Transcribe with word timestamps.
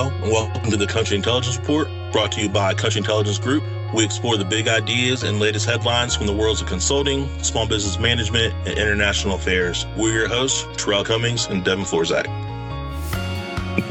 Hello, 0.00 0.16
and 0.22 0.32
welcome 0.32 0.70
to 0.70 0.78
the 0.78 0.86
Country 0.86 1.14
Intelligence 1.14 1.58
Report, 1.58 1.86
brought 2.10 2.32
to 2.32 2.40
you 2.40 2.48
by 2.48 2.72
Country 2.72 3.00
Intelligence 3.00 3.38
Group. 3.38 3.62
We 3.94 4.02
explore 4.02 4.38
the 4.38 4.46
big 4.46 4.66
ideas 4.66 5.24
and 5.24 5.38
latest 5.38 5.66
headlines 5.66 6.16
from 6.16 6.26
the 6.26 6.32
worlds 6.32 6.62
of 6.62 6.68
consulting, 6.68 7.28
small 7.42 7.68
business 7.68 7.98
management, 7.98 8.54
and 8.66 8.78
international 8.78 9.34
affairs. 9.34 9.84
We're 9.98 10.14
your 10.14 10.28
hosts, 10.28 10.66
Terrell 10.82 11.04
Cummings 11.04 11.48
and 11.48 11.62
Devon 11.66 11.84
Florczak. 11.84 12.24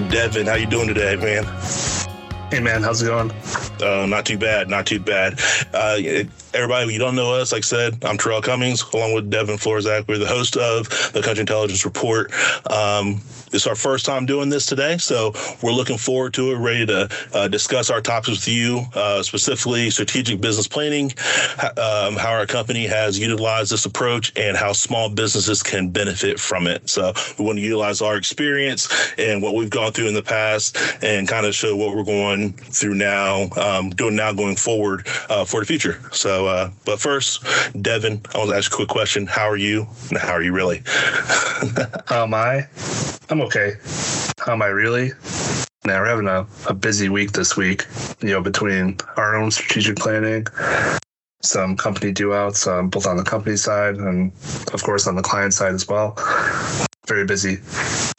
Devon, 0.09 0.47
how 0.47 0.55
you 0.55 0.65
doing 0.65 0.87
today, 0.87 1.15
man? 1.15 1.43
Hey, 2.49 2.59
man, 2.59 2.81
how's 2.81 3.03
it 3.03 3.05
going? 3.05 3.31
Uh, 3.79 4.07
not 4.07 4.25
too 4.25 4.39
bad, 4.39 4.67
not 4.67 4.87
too 4.87 4.99
bad. 4.99 5.39
Uh, 5.75 5.99
everybody, 6.53 6.91
you 6.91 6.99
don't 6.99 7.15
know 7.15 7.33
us, 7.33 7.51
like 7.51 7.59
I 7.59 7.61
said, 7.61 8.03
I'm 8.03 8.17
Terrell 8.17 8.41
Cummings, 8.41 8.83
along 8.93 9.13
with 9.13 9.29
Devon 9.29 9.57
Florczak. 9.57 10.07
We're 10.07 10.17
the 10.17 10.25
host 10.25 10.57
of 10.57 10.89
the 11.13 11.21
Country 11.21 11.41
Intelligence 11.41 11.85
Report. 11.85 12.31
Um, 12.71 13.21
it's 13.51 13.67
our 13.67 13.75
first 13.75 14.05
time 14.05 14.25
doing 14.25 14.49
this 14.49 14.65
today, 14.65 14.97
so 14.97 15.33
we're 15.61 15.71
looking 15.71 15.97
forward 15.97 16.33
to 16.35 16.51
it, 16.51 16.57
ready 16.57 16.85
to 16.85 17.09
uh, 17.33 17.47
discuss 17.47 17.89
our 17.89 18.01
topics 18.01 18.29
with 18.29 18.47
you, 18.47 18.83
uh, 18.93 19.23
specifically 19.23 19.89
strategic 19.89 20.39
business 20.39 20.67
planning, 20.67 21.11
um, 21.77 22.15
how 22.15 22.31
our 22.31 22.45
company 22.45 22.85
has 22.85 23.17
utilized 23.17 23.71
this 23.71 23.85
approach, 23.85 24.31
and 24.35 24.55
how 24.55 24.71
small 24.71 25.09
businesses 25.09 25.63
can 25.63 25.89
benefit 25.89 26.39
from 26.39 26.67
it. 26.67 26.89
So 26.89 27.13
we 27.37 27.45
want 27.45 27.57
to 27.57 27.63
utilize 27.63 28.01
our 28.01 28.17
experience 28.17 28.87
and 29.17 29.41
what 29.41 29.55
we've 29.55 29.69
gone 29.69 29.91
through 29.91 30.07
in 30.07 30.13
the 30.13 30.23
past 30.23 30.77
and 31.01 31.27
kind 31.27 31.45
of 31.45 31.55
show 31.55 31.75
what 31.75 31.95
we're 31.95 32.03
going 32.03 32.53
through 32.53 32.95
now, 32.95 33.49
um, 33.57 33.89
doing 33.91 34.15
now 34.15 34.31
going 34.31 34.55
forward 34.55 35.07
uh, 35.29 35.45
for 35.45 35.59
the 35.59 35.65
future. 35.65 35.99
So, 36.11 36.38
uh, 36.47 36.71
but 36.85 36.99
first, 36.99 37.43
Devon, 37.81 38.21
I 38.33 38.37
want 38.37 38.51
to 38.51 38.55
ask 38.55 38.71
a 38.71 38.75
quick 38.75 38.89
question. 38.89 39.25
How 39.25 39.49
are 39.49 39.57
you? 39.57 39.87
How 40.19 40.33
are 40.33 40.43
you 40.43 40.53
really? 40.53 40.81
how 42.05 42.23
am 42.23 42.33
I? 42.33 42.67
I'm 43.29 43.41
okay. 43.41 43.73
How 44.39 44.53
am 44.53 44.61
I 44.61 44.67
really? 44.67 45.11
Now 45.85 46.01
we're 46.01 46.07
having 46.07 46.27
a, 46.27 46.45
a 46.67 46.73
busy 46.73 47.09
week 47.09 47.31
this 47.31 47.55
week, 47.55 47.85
you 48.21 48.29
know, 48.29 48.41
between 48.41 48.97
our 49.17 49.35
own 49.35 49.49
strategic 49.49 49.97
planning, 49.97 50.45
some 51.41 51.77
company 51.77 52.11
due 52.11 52.33
outs, 52.33 52.67
um, 52.67 52.89
both 52.89 53.07
on 53.07 53.17
the 53.17 53.23
company 53.23 53.55
side 53.55 53.95
and 53.95 54.31
of 54.73 54.83
course 54.83 55.07
on 55.07 55.15
the 55.15 55.21
client 55.21 55.53
side 55.53 55.73
as 55.73 55.87
well. 55.87 56.17
Very 57.07 57.25
busy. 57.25 57.57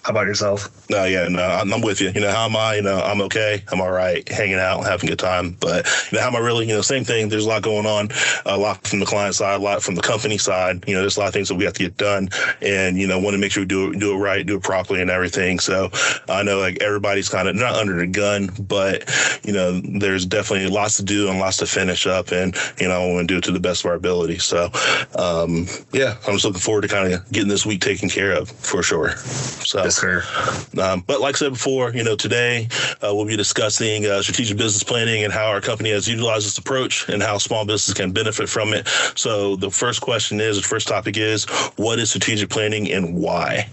How 0.02 0.12
about 0.12 0.26
yourself? 0.26 0.70
No, 0.88 1.04
yeah, 1.04 1.28
no, 1.28 1.42
I'm, 1.42 1.82
with 1.82 2.00
you. 2.00 2.10
You 2.10 2.22
know, 2.22 2.30
how 2.30 2.46
am 2.46 2.56
I? 2.56 2.76
You 2.76 2.82
know, 2.82 3.00
I'm 3.00 3.20
okay. 3.22 3.62
I'm 3.70 3.80
all 3.80 3.90
right, 3.90 4.26
hanging 4.28 4.58
out, 4.58 4.82
having 4.84 5.08
a 5.08 5.12
good 5.12 5.18
time. 5.18 5.56
But 5.60 5.86
you 6.10 6.16
know, 6.16 6.22
how 6.22 6.28
am 6.28 6.36
I 6.36 6.38
really? 6.38 6.66
You 6.66 6.74
know, 6.74 6.80
same 6.80 7.04
thing. 7.04 7.28
There's 7.28 7.44
a 7.44 7.48
lot 7.48 7.62
going 7.62 7.86
on, 7.86 8.08
a 8.46 8.56
lot 8.56 8.86
from 8.86 9.00
the 9.00 9.06
client 9.06 9.34
side, 9.34 9.60
a 9.60 9.62
lot 9.62 9.82
from 9.82 9.94
the 9.94 10.00
company 10.00 10.38
side. 10.38 10.84
You 10.88 10.94
know, 10.94 11.00
there's 11.00 11.18
a 11.18 11.20
lot 11.20 11.28
of 11.28 11.34
things 11.34 11.48
that 11.48 11.56
we 11.56 11.64
have 11.64 11.74
to 11.74 11.82
get 11.82 11.98
done, 11.98 12.30
and 12.62 12.96
you 12.96 13.06
know, 13.06 13.18
want 13.18 13.34
to 13.34 13.38
make 13.38 13.52
sure 13.52 13.62
we 13.62 13.66
do 13.66 13.92
it, 13.92 13.98
do 13.98 14.14
it 14.14 14.18
right, 14.18 14.44
do 14.44 14.56
it 14.56 14.62
properly, 14.62 15.02
and 15.02 15.10
everything. 15.10 15.58
So 15.58 15.90
I 16.28 16.42
know 16.42 16.58
like 16.58 16.82
everybody's 16.82 17.28
kind 17.28 17.46
of 17.46 17.54
not 17.54 17.74
under 17.74 17.96
the 17.96 18.06
gun, 18.06 18.50
but 18.58 19.04
you 19.44 19.52
know, 19.52 19.80
there's 19.80 20.24
definitely 20.24 20.70
lots 20.70 20.96
to 20.96 21.02
do 21.02 21.28
and 21.28 21.38
lots 21.38 21.58
to 21.58 21.66
finish 21.66 22.06
up, 22.06 22.32
and 22.32 22.56
you 22.80 22.88
know, 22.88 23.02
I 23.02 23.12
want 23.12 23.28
to 23.28 23.34
do 23.34 23.38
it 23.38 23.44
to 23.44 23.52
the 23.52 23.60
best 23.60 23.84
of 23.84 23.90
our 23.90 23.96
ability. 23.96 24.38
So 24.38 24.70
um, 25.14 25.66
yeah, 25.92 26.16
I'm 26.26 26.34
just 26.34 26.46
looking 26.46 26.60
forward 26.60 26.82
to 26.82 26.88
kind 26.88 27.12
of 27.12 27.30
getting 27.32 27.50
this 27.50 27.66
week 27.66 27.82
taken 27.82 28.08
care 28.08 28.32
of 28.32 28.48
for 28.48 28.82
sure. 28.82 29.16
So. 29.16 29.89
Yes. 29.90 30.78
Um, 30.78 31.02
but 31.06 31.20
like 31.20 31.34
I 31.34 31.38
said 31.38 31.52
before, 31.52 31.92
you 31.92 32.04
know, 32.04 32.16
today 32.16 32.68
uh, 33.02 33.14
we'll 33.14 33.26
be 33.26 33.36
discussing 33.36 34.06
uh, 34.06 34.22
strategic 34.22 34.56
business 34.56 34.82
planning 34.82 35.24
and 35.24 35.32
how 35.32 35.46
our 35.46 35.60
company 35.60 35.90
has 35.90 36.08
utilized 36.08 36.46
this 36.46 36.58
approach 36.58 37.08
and 37.08 37.22
how 37.22 37.38
small 37.38 37.64
businesses 37.64 37.94
can 37.94 38.12
benefit 38.12 38.48
from 38.48 38.72
it. 38.72 38.86
So 39.16 39.56
the 39.56 39.70
first 39.70 40.00
question 40.00 40.40
is, 40.40 40.56
the 40.56 40.62
first 40.62 40.88
topic 40.88 41.16
is, 41.16 41.44
what 41.76 41.98
is 41.98 42.10
strategic 42.10 42.50
planning 42.50 42.90
and 42.92 43.16
why? 43.16 43.68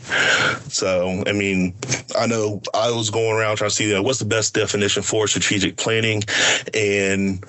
So, 0.69 1.23
I 1.27 1.33
mean, 1.33 1.75
I 2.17 2.25
know 2.25 2.61
I 2.73 2.89
was 2.91 3.09
going 3.09 3.35
around 3.35 3.57
trying 3.57 3.69
to 3.69 3.75
see 3.75 3.87
you 3.87 3.95
know, 3.95 4.01
what's 4.01 4.19
the 4.19 4.25
best 4.25 4.53
definition 4.53 5.03
for 5.03 5.27
strategic 5.27 5.77
planning, 5.77 6.23
and 6.73 7.43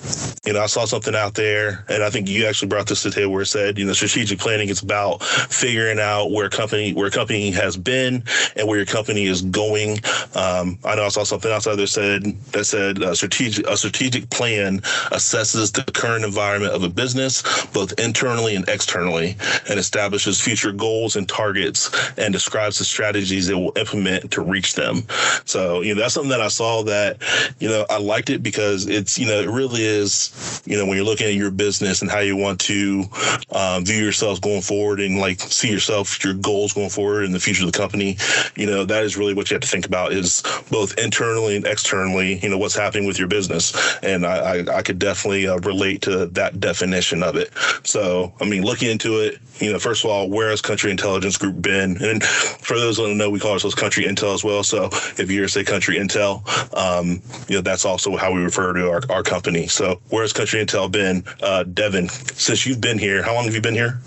you 0.45 0.53
know, 0.53 0.61
I 0.61 0.67
saw 0.67 0.85
something 0.85 1.15
out 1.15 1.33
there, 1.35 1.85
and 1.89 2.03
I 2.03 2.09
think 2.09 2.27
you 2.27 2.45
actually 2.45 2.69
brought 2.69 2.87
this 2.87 3.01
to 3.03 3.09
the 3.09 3.15
table 3.15 3.33
where 3.33 3.41
it 3.41 3.47
said, 3.47 3.77
you 3.77 3.85
know, 3.85 3.93
strategic 3.93 4.39
planning 4.39 4.69
is 4.69 4.81
about 4.81 5.23
figuring 5.23 5.99
out 5.99 6.31
where 6.31 6.49
company 6.49 6.93
where 6.93 7.07
a 7.07 7.11
company 7.11 7.51
has 7.51 7.77
been 7.77 8.23
and 8.59 8.67
where 8.67 8.77
your 8.77 8.85
company 8.85 9.25
is 9.25 9.41
going. 9.41 9.99
Um, 10.35 10.77
I 10.83 10.95
know 10.95 11.05
I 11.05 11.09
saw 11.09 11.23
something 11.23 11.51
else 11.51 11.65
out 11.65 11.77
there 11.77 11.87
said 11.87 12.23
that 12.51 12.65
said 12.65 13.01
a 13.01 13.15
strategic 13.15 13.65
a 13.67 13.77
strategic 13.77 14.29
plan 14.29 14.79
assesses 15.11 15.71
the 15.73 15.89
current 15.91 16.25
environment 16.25 16.73
of 16.73 16.83
a 16.83 16.89
business, 16.89 17.41
both 17.67 17.97
internally 17.99 18.55
and 18.55 18.67
externally, 18.67 19.35
and 19.69 19.79
establishes 19.79 20.39
future 20.39 20.71
goals 20.71 21.15
and 21.15 21.27
targets 21.27 21.89
and 22.17 22.33
describes 22.33 22.77
the 22.77 22.85
strategies 22.85 23.49
it 23.49 23.55
will 23.55 23.73
implement 23.77 24.31
to 24.31 24.41
reach 24.41 24.75
them. 24.75 25.03
So, 25.45 25.81
you 25.81 25.95
know, 25.95 26.01
that's 26.01 26.13
something 26.13 26.29
that 26.29 26.41
I 26.41 26.49
saw 26.49 26.83
that, 26.83 27.17
you 27.59 27.69
know, 27.69 27.85
I 27.89 27.97
liked 27.97 28.29
it 28.29 28.43
because 28.43 28.87
it's, 28.87 29.17
you 29.17 29.25
know, 29.25 29.39
it 29.39 29.49
really 29.49 29.83
is, 29.83 30.61
you 30.65 30.77
know, 30.77 30.85
when 30.85 30.97
you're 30.97 31.05
looking 31.05 31.27
at 31.27 31.33
your 31.33 31.51
business 31.51 32.01
and 32.01 32.11
how 32.11 32.19
you 32.19 32.35
want 32.35 32.59
to 32.61 33.05
um, 33.51 33.85
view 33.85 34.03
yourself 34.03 34.41
going 34.41 34.61
forward 34.61 34.99
and 34.99 35.19
like 35.19 35.39
see 35.39 35.71
yourself, 35.71 36.23
your 36.23 36.33
goals 36.33 36.73
going 36.73 36.89
forward 36.89 37.23
in 37.23 37.31
the 37.31 37.39
future 37.39 37.63
of 37.63 37.71
the 37.71 37.77
company, 37.77 38.17
you 38.55 38.65
know, 38.65 38.85
that 38.85 39.03
is 39.03 39.17
really 39.17 39.33
what 39.33 39.49
you 39.49 39.55
have 39.55 39.61
to 39.61 39.67
think 39.67 39.85
about 39.85 40.13
is 40.13 40.43
both 40.71 40.97
internally 40.97 41.55
and 41.55 41.65
externally, 41.65 42.39
you 42.39 42.49
know, 42.49 42.57
what's 42.57 42.75
happening 42.75 43.07
with 43.07 43.19
your 43.19 43.27
business. 43.27 43.73
And 44.03 44.25
I, 44.25 44.37
I, 44.37 44.77
I 44.77 44.81
could 44.81 44.99
definitely 44.99 45.47
uh, 45.47 45.57
relate 45.59 46.01
to 46.03 46.27
that 46.27 46.59
definition 46.59 47.23
of 47.23 47.35
it. 47.35 47.51
So, 47.83 48.33
I 48.41 48.45
mean, 48.45 48.63
looking 48.63 48.89
into 48.89 49.19
it, 49.19 49.39
you 49.59 49.71
know, 49.71 49.79
first 49.79 50.03
of 50.03 50.09
all, 50.09 50.29
where 50.29 50.49
has 50.49 50.61
Country 50.61 50.91
Intelligence 50.91 51.37
Group 51.37 51.61
been? 51.61 52.01
And 52.01 52.23
for 52.23 52.77
those 52.77 52.97
who 52.97 53.07
don't 53.07 53.17
know, 53.17 53.29
we 53.29 53.39
call 53.39 53.53
ourselves 53.53 53.75
Country 53.75 54.05
Intel 54.05 54.33
as 54.33 54.43
well. 54.43 54.63
So 54.63 54.85
if 54.85 55.19
you 55.19 55.39
hear 55.39 55.47
say 55.47 55.63
Country 55.63 55.97
Intel, 55.97 56.43
um, 56.75 57.21
you 57.47 57.55
know, 57.55 57.61
that's 57.61 57.85
also 57.85 58.15
how 58.15 58.31
we 58.31 58.41
refer 58.41 58.73
to 58.73 58.89
our, 58.89 59.01
our 59.09 59.23
company. 59.23 59.67
So 59.67 60.01
where 60.09 60.23
has 60.23 60.33
Country 60.33 60.63
Intel 60.63 60.91
been? 60.91 61.23
Uh, 61.41 61.63
Devon, 61.63 62.09
since 62.09 62.65
you've 62.65 62.81
been 62.81 62.97
here, 62.97 63.23
how 63.23 63.33
long 63.33 63.45
have 63.45 63.55
you 63.55 63.61
been 63.61 63.75
here? 63.75 63.99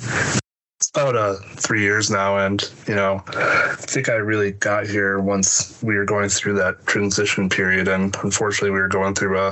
It's 0.83 0.91
about 0.91 1.15
uh, 1.15 1.35
three 1.59 1.81
years 1.81 2.11
now, 2.11 2.39
and 2.39 2.61
you 2.89 2.97
know, 2.97 3.23
I 3.29 3.77
think 3.79 4.09
I 4.09 4.15
really 4.15 4.51
got 4.51 4.85
here 4.85 5.21
once 5.21 5.81
we 5.81 5.95
were 5.95 6.05
going 6.05 6.29
through 6.29 6.55
that 6.55 6.85
transition 6.87 7.49
period, 7.49 7.87
and 7.87 8.13
unfortunately, 8.25 8.71
we 8.71 8.81
were 8.81 8.89
going 8.89 9.15
through 9.15 9.39
a, 9.39 9.51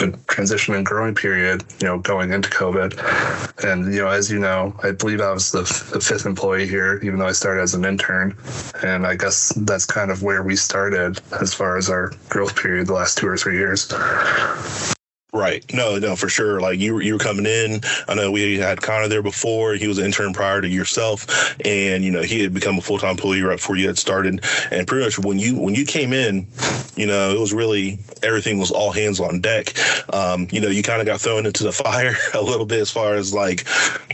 a 0.00 0.10
transition 0.26 0.74
and 0.74 0.84
growing 0.84 1.14
period. 1.14 1.62
You 1.80 1.86
know, 1.86 1.98
going 2.00 2.32
into 2.32 2.50
COVID, 2.50 3.62
and 3.62 3.94
you 3.94 4.00
know, 4.00 4.08
as 4.08 4.28
you 4.28 4.40
know, 4.40 4.74
I 4.82 4.90
believe 4.90 5.20
I 5.20 5.30
was 5.30 5.52
the, 5.52 5.60
the 5.92 6.00
fifth 6.00 6.26
employee 6.26 6.66
here, 6.66 6.98
even 7.04 7.20
though 7.20 7.28
I 7.28 7.32
started 7.32 7.62
as 7.62 7.74
an 7.74 7.84
intern, 7.84 8.36
and 8.82 9.06
I 9.06 9.14
guess 9.14 9.52
that's 9.58 9.86
kind 9.86 10.10
of 10.10 10.24
where 10.24 10.42
we 10.42 10.56
started 10.56 11.20
as 11.40 11.54
far 11.54 11.76
as 11.76 11.90
our 11.90 12.10
growth 12.28 12.56
period 12.56 12.88
the 12.88 12.94
last 12.94 13.18
two 13.18 13.28
or 13.28 13.36
three 13.36 13.56
years. 13.56 13.86
Right. 15.34 15.64
No, 15.72 15.96
no, 15.98 16.14
for 16.14 16.28
sure. 16.28 16.60
Like 16.60 16.78
you, 16.78 17.00
you 17.00 17.14
were 17.14 17.18
coming 17.18 17.46
in. 17.46 17.80
I 18.06 18.14
know 18.14 18.30
we 18.30 18.58
had 18.58 18.82
Connor 18.82 19.08
there 19.08 19.22
before. 19.22 19.72
He 19.76 19.88
was 19.88 19.96
an 19.96 20.04
intern 20.04 20.34
prior 20.34 20.60
to 20.60 20.68
yourself, 20.68 21.56
and 21.64 22.04
you 22.04 22.10
know 22.10 22.20
he 22.20 22.40
had 22.40 22.52
become 22.52 22.76
a 22.76 22.82
full 22.82 22.98
time 22.98 23.12
employee 23.12 23.40
right 23.40 23.56
before 23.56 23.76
you 23.76 23.86
had 23.86 23.96
started. 23.96 24.44
And 24.70 24.86
pretty 24.86 25.06
much 25.06 25.18
when 25.18 25.38
you 25.38 25.58
when 25.58 25.74
you 25.74 25.86
came 25.86 26.12
in, 26.12 26.46
you 26.96 27.06
know 27.06 27.34
it 27.34 27.40
was 27.40 27.54
really 27.54 27.98
everything 28.22 28.58
was 28.58 28.70
all 28.70 28.92
hands 28.92 29.20
on 29.20 29.40
deck. 29.40 29.72
Um, 30.12 30.48
you 30.50 30.60
know 30.60 30.68
you 30.68 30.82
kind 30.82 31.00
of 31.00 31.06
got 31.06 31.22
thrown 31.22 31.46
into 31.46 31.64
the 31.64 31.72
fire 31.72 32.14
a 32.34 32.42
little 32.42 32.66
bit 32.66 32.80
as 32.80 32.90
far 32.90 33.14
as 33.14 33.32
like 33.32 33.66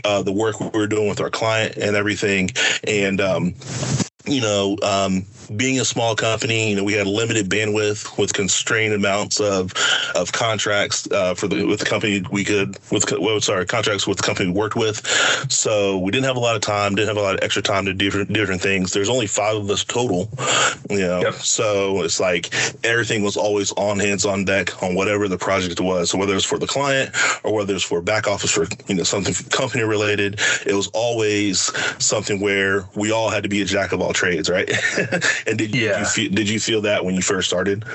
uh, 0.05 0.23
the 0.23 0.31
work 0.31 0.61
we 0.61 0.69
were 0.69 0.87
doing 0.87 1.09
with 1.09 1.19
our 1.19 1.29
client 1.29 1.75
and 1.75 1.97
everything, 1.97 2.49
and 2.87 3.19
um, 3.19 3.55
you 4.29 4.41
know, 4.41 4.77
um, 4.83 5.25
being 5.55 5.79
a 5.79 5.85
small 5.85 6.15
company, 6.15 6.69
you 6.69 6.75
know, 6.75 6.83
we 6.83 6.93
had 6.93 7.07
limited 7.07 7.49
bandwidth 7.49 8.17
with 8.17 8.33
constrained 8.33 8.93
amounts 8.93 9.39
of 9.39 9.73
of 10.15 10.31
contracts 10.31 11.09
uh, 11.11 11.33
for 11.33 11.47
the 11.47 11.65
with 11.65 11.79
the 11.79 11.85
company 11.85 12.23
we 12.31 12.43
could 12.43 12.77
with 12.91 13.11
well, 13.19 13.41
sorry 13.41 13.65
contracts 13.65 14.05
with 14.05 14.17
the 14.17 14.23
company 14.23 14.49
we 14.49 14.55
worked 14.55 14.75
with. 14.75 15.05
So 15.51 15.97
we 15.97 16.11
didn't 16.11 16.25
have 16.25 16.37
a 16.37 16.41
lot 16.41 16.55
of 16.55 16.61
time, 16.61 16.95
didn't 16.95 17.09
have 17.09 17.17
a 17.17 17.21
lot 17.21 17.35
of 17.35 17.43
extra 17.43 17.61
time 17.61 17.85
to 17.85 17.93
do 17.93 18.05
different 18.05 18.33
different 18.33 18.61
things. 18.61 18.93
There's 18.93 19.09
only 19.09 19.27
five 19.27 19.55
of 19.55 19.69
us 19.69 19.83
total, 19.83 20.29
you 20.89 20.99
know. 20.99 21.21
Yep. 21.21 21.33
So 21.35 22.03
it's 22.03 22.19
like 22.19 22.53
everything 22.83 23.23
was 23.23 23.37
always 23.37 23.71
on 23.73 23.99
hands 23.99 24.25
on 24.25 24.45
deck 24.45 24.81
on 24.83 24.95
whatever 24.95 25.27
the 25.27 25.37
project 25.37 25.79
was. 25.81 26.11
So 26.11 26.17
whether 26.17 26.35
it's 26.35 26.45
for 26.45 26.59
the 26.59 26.67
client 26.67 27.15
or 27.43 27.53
whether 27.53 27.73
it's 27.73 27.83
for 27.83 28.01
back 28.01 28.27
office 28.27 28.51
for 28.51 28.67
you 28.87 28.95
know 28.95 29.03
something 29.03 29.33
company 29.49 29.83
related, 29.83 30.39
it 30.65 30.73
was 30.73 30.87
always 30.93 31.59
something 32.03 32.39
where 32.39 32.85
we 32.95 33.11
all 33.11 33.29
had 33.29 33.43
to 33.43 33.49
be 33.49 33.61
a 33.61 33.65
jack 33.65 33.91
of 33.91 34.01
all 34.01 34.13
trades, 34.19 34.49
right? 34.49 34.69
and 35.47 35.57
did, 35.57 35.73
yeah. 35.73 35.93
did 35.93 35.99
you 35.99 36.05
feel, 36.05 36.31
did 36.31 36.49
you 36.49 36.59
feel 36.59 36.81
that 36.81 37.05
when 37.05 37.15
you 37.15 37.21
first 37.21 37.47
started? 37.47 37.85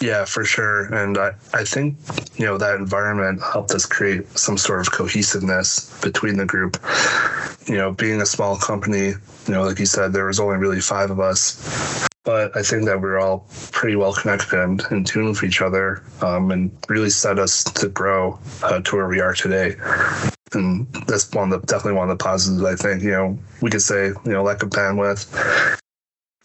Yeah, 0.00 0.24
for 0.24 0.44
sure. 0.44 0.92
And 0.92 1.16
I, 1.16 1.30
I 1.54 1.62
think, 1.62 1.96
you 2.36 2.44
know, 2.44 2.58
that 2.58 2.74
environment 2.74 3.40
helped 3.40 3.70
us 3.70 3.86
create 3.86 4.26
some 4.36 4.58
sort 4.58 4.80
of 4.80 4.90
cohesiveness 4.90 5.96
between 6.00 6.36
the 6.36 6.44
group. 6.44 6.76
You 7.66 7.76
know, 7.76 7.92
being 7.92 8.20
a 8.20 8.26
small 8.26 8.56
company, 8.56 9.10
you 9.46 9.54
know, 9.54 9.62
like 9.62 9.78
you 9.78 9.86
said, 9.86 10.12
there 10.12 10.26
was 10.26 10.40
only 10.40 10.56
really 10.56 10.80
five 10.80 11.12
of 11.12 11.20
us. 11.20 12.08
But 12.24 12.56
I 12.56 12.62
think 12.62 12.84
that 12.86 13.00
we 13.00 13.08
are 13.10 13.20
all 13.20 13.46
pretty 13.70 13.94
well 13.94 14.12
connected 14.12 14.58
and 14.58 14.82
in 14.90 15.04
tune 15.04 15.26
with 15.26 15.44
each 15.44 15.60
other 15.60 16.02
um, 16.20 16.50
and 16.50 16.72
really 16.88 17.10
set 17.10 17.38
us 17.38 17.62
to 17.64 17.88
grow 17.88 18.38
uh, 18.64 18.80
to 18.80 18.96
where 18.96 19.08
we 19.08 19.20
are 19.20 19.34
today 19.34 19.76
and 20.54 20.86
that's 21.06 21.30
one 21.32 21.52
of 21.52 21.60
the 21.60 21.66
definitely 21.66 21.98
one 21.98 22.10
of 22.10 22.18
the 22.18 22.22
positives 22.22 22.64
I 22.64 22.76
think. 22.76 23.02
You 23.02 23.10
know, 23.10 23.38
we 23.60 23.70
could 23.70 23.82
say, 23.82 24.08
you 24.08 24.32
know, 24.32 24.42
lack 24.42 24.62
of 24.62 24.70
bandwidth 24.70 25.78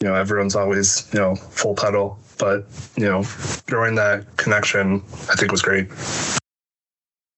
you 0.01 0.07
know, 0.07 0.15
everyone's 0.15 0.55
always, 0.55 1.09
you 1.13 1.19
know, 1.19 1.35
full 1.35 1.75
pedal. 1.75 2.19
But, 2.37 2.65
you 2.95 3.05
know, 3.05 3.23
growing 3.65 3.95
that 3.95 4.37
connection, 4.37 5.01
I 5.29 5.35
think 5.35 5.51
was 5.51 5.61
great. 5.61 5.87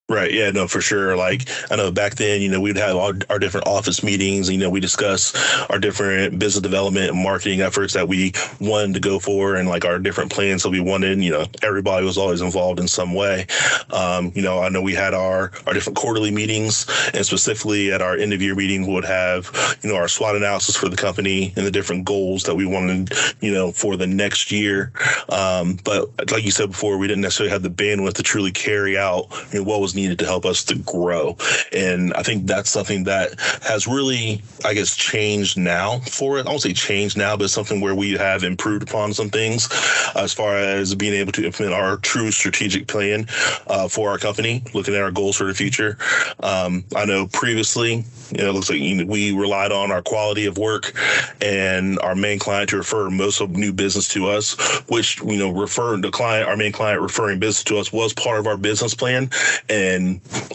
Right. 0.09 0.33
Yeah. 0.33 0.49
No, 0.49 0.67
for 0.67 0.81
sure. 0.81 1.15
Like 1.15 1.47
I 1.69 1.75
know 1.75 1.91
back 1.91 2.15
then, 2.15 2.41
you 2.41 2.49
know, 2.49 2.59
we'd 2.59 2.77
have 2.77 2.95
our, 2.95 3.13
our 3.29 3.37
different 3.37 3.67
office 3.67 4.01
meetings. 4.01 4.47
And, 4.49 4.57
You 4.57 4.63
know, 4.63 4.71
we 4.71 4.79
discuss 4.79 5.35
our 5.69 5.77
different 5.77 6.39
business 6.39 6.63
development 6.63 7.11
and 7.11 7.21
marketing 7.21 7.61
efforts 7.61 7.93
that 7.93 8.07
we 8.07 8.33
wanted 8.59 8.95
to 8.95 8.99
go 9.01 9.19
for, 9.19 9.55
and 9.55 9.69
like 9.69 9.85
our 9.85 9.99
different 9.99 10.31
plans 10.31 10.63
that 10.63 10.71
we 10.71 10.79
wanted. 10.79 11.21
You 11.21 11.31
know, 11.31 11.45
everybody 11.61 12.07
was 12.07 12.17
always 12.17 12.41
involved 12.41 12.79
in 12.79 12.87
some 12.87 13.13
way. 13.13 13.45
Um, 13.91 14.31
you 14.33 14.41
know, 14.41 14.59
I 14.59 14.69
know 14.69 14.81
we 14.81 14.95
had 14.95 15.13
our 15.13 15.51
our 15.67 15.73
different 15.73 15.95
quarterly 15.95 16.31
meetings, 16.31 16.87
and 17.13 17.23
specifically 17.23 17.91
at 17.91 18.01
our 18.01 18.17
end 18.17 18.33
of 18.33 18.41
year 18.41 18.55
meeting, 18.55 18.87
we 18.87 18.93
would 18.93 19.05
have 19.05 19.51
you 19.83 19.91
know 19.91 19.95
our 19.95 20.07
SWOT 20.07 20.35
analysis 20.35 20.75
for 20.75 20.89
the 20.89 20.97
company 20.97 21.53
and 21.55 21.67
the 21.67 21.71
different 21.71 22.05
goals 22.05 22.43
that 22.43 22.55
we 22.55 22.65
wanted, 22.65 23.11
you 23.41 23.53
know, 23.53 23.71
for 23.71 23.95
the 23.95 24.07
next 24.07 24.51
year. 24.51 24.91
Um, 25.29 25.77
but 25.83 26.31
like 26.31 26.43
you 26.43 26.51
said 26.51 26.71
before, 26.71 26.97
we 26.97 27.07
didn't 27.07 27.21
necessarily 27.21 27.51
have 27.51 27.61
the 27.61 27.69
bandwidth 27.69 28.13
to 28.15 28.23
truly 28.23 28.51
carry 28.51 28.97
out 28.97 29.27
you 29.53 29.59
know, 29.59 29.65
what 29.69 29.81
was 29.81 29.93
needed 30.01 30.19
to 30.19 30.25
help 30.25 30.45
us 30.45 30.63
to 30.65 30.75
grow. 30.75 31.37
And 31.71 32.13
I 32.13 32.23
think 32.23 32.47
that's 32.47 32.69
something 32.69 33.03
that 33.05 33.39
has 33.63 33.87
really, 33.87 34.41
I 34.65 34.73
guess, 34.73 34.95
changed 34.95 35.57
now 35.57 35.99
for 35.99 36.39
it. 36.39 36.45
I 36.45 36.49
won't 36.49 36.61
say 36.61 36.73
changed 36.73 37.17
now, 37.17 37.35
but 37.37 37.49
something 37.49 37.81
where 37.81 37.95
we 37.95 38.13
have 38.13 38.43
improved 38.43 38.83
upon 38.83 39.13
some 39.13 39.29
things 39.29 39.69
as 40.15 40.33
far 40.33 40.55
as 40.55 40.95
being 40.95 41.13
able 41.13 41.31
to 41.33 41.45
implement 41.45 41.73
our 41.73 41.97
true 41.97 42.31
strategic 42.31 42.87
plan 42.87 43.27
uh, 43.67 43.87
for 43.87 44.09
our 44.09 44.17
company, 44.17 44.63
looking 44.73 44.95
at 44.95 45.01
our 45.01 45.11
goals 45.11 45.35
for 45.37 45.45
the 45.45 45.53
future. 45.53 45.97
Um, 46.41 46.83
I 46.95 47.05
know 47.05 47.27
previously, 47.27 48.03
you 48.31 48.37
know, 48.43 48.49
it 48.49 48.53
looks 48.53 48.69
like 48.69 48.79
we 48.79 49.31
relied 49.31 49.71
on 49.71 49.91
our 49.91 50.01
quality 50.01 50.45
of 50.45 50.57
work 50.57 50.93
and 51.41 51.99
our 51.99 52.15
main 52.15 52.39
client 52.39 52.69
to 52.69 52.77
refer 52.77 53.09
most 53.09 53.41
of 53.41 53.51
new 53.51 53.73
business 53.73 54.07
to 54.09 54.27
us, 54.27 54.55
which, 54.87 55.19
you 55.21 55.37
know, 55.37 55.49
referring 55.49 56.01
the 56.01 56.11
client, 56.11 56.47
our 56.47 56.57
main 56.57 56.71
client 56.71 57.01
referring 57.01 57.39
business 57.39 57.63
to 57.63 57.77
us 57.77 57.91
was 57.91 58.13
part 58.13 58.39
of 58.39 58.47
our 58.47 58.57
business 58.57 58.93
plan. 58.93 59.29
And 59.67 59.88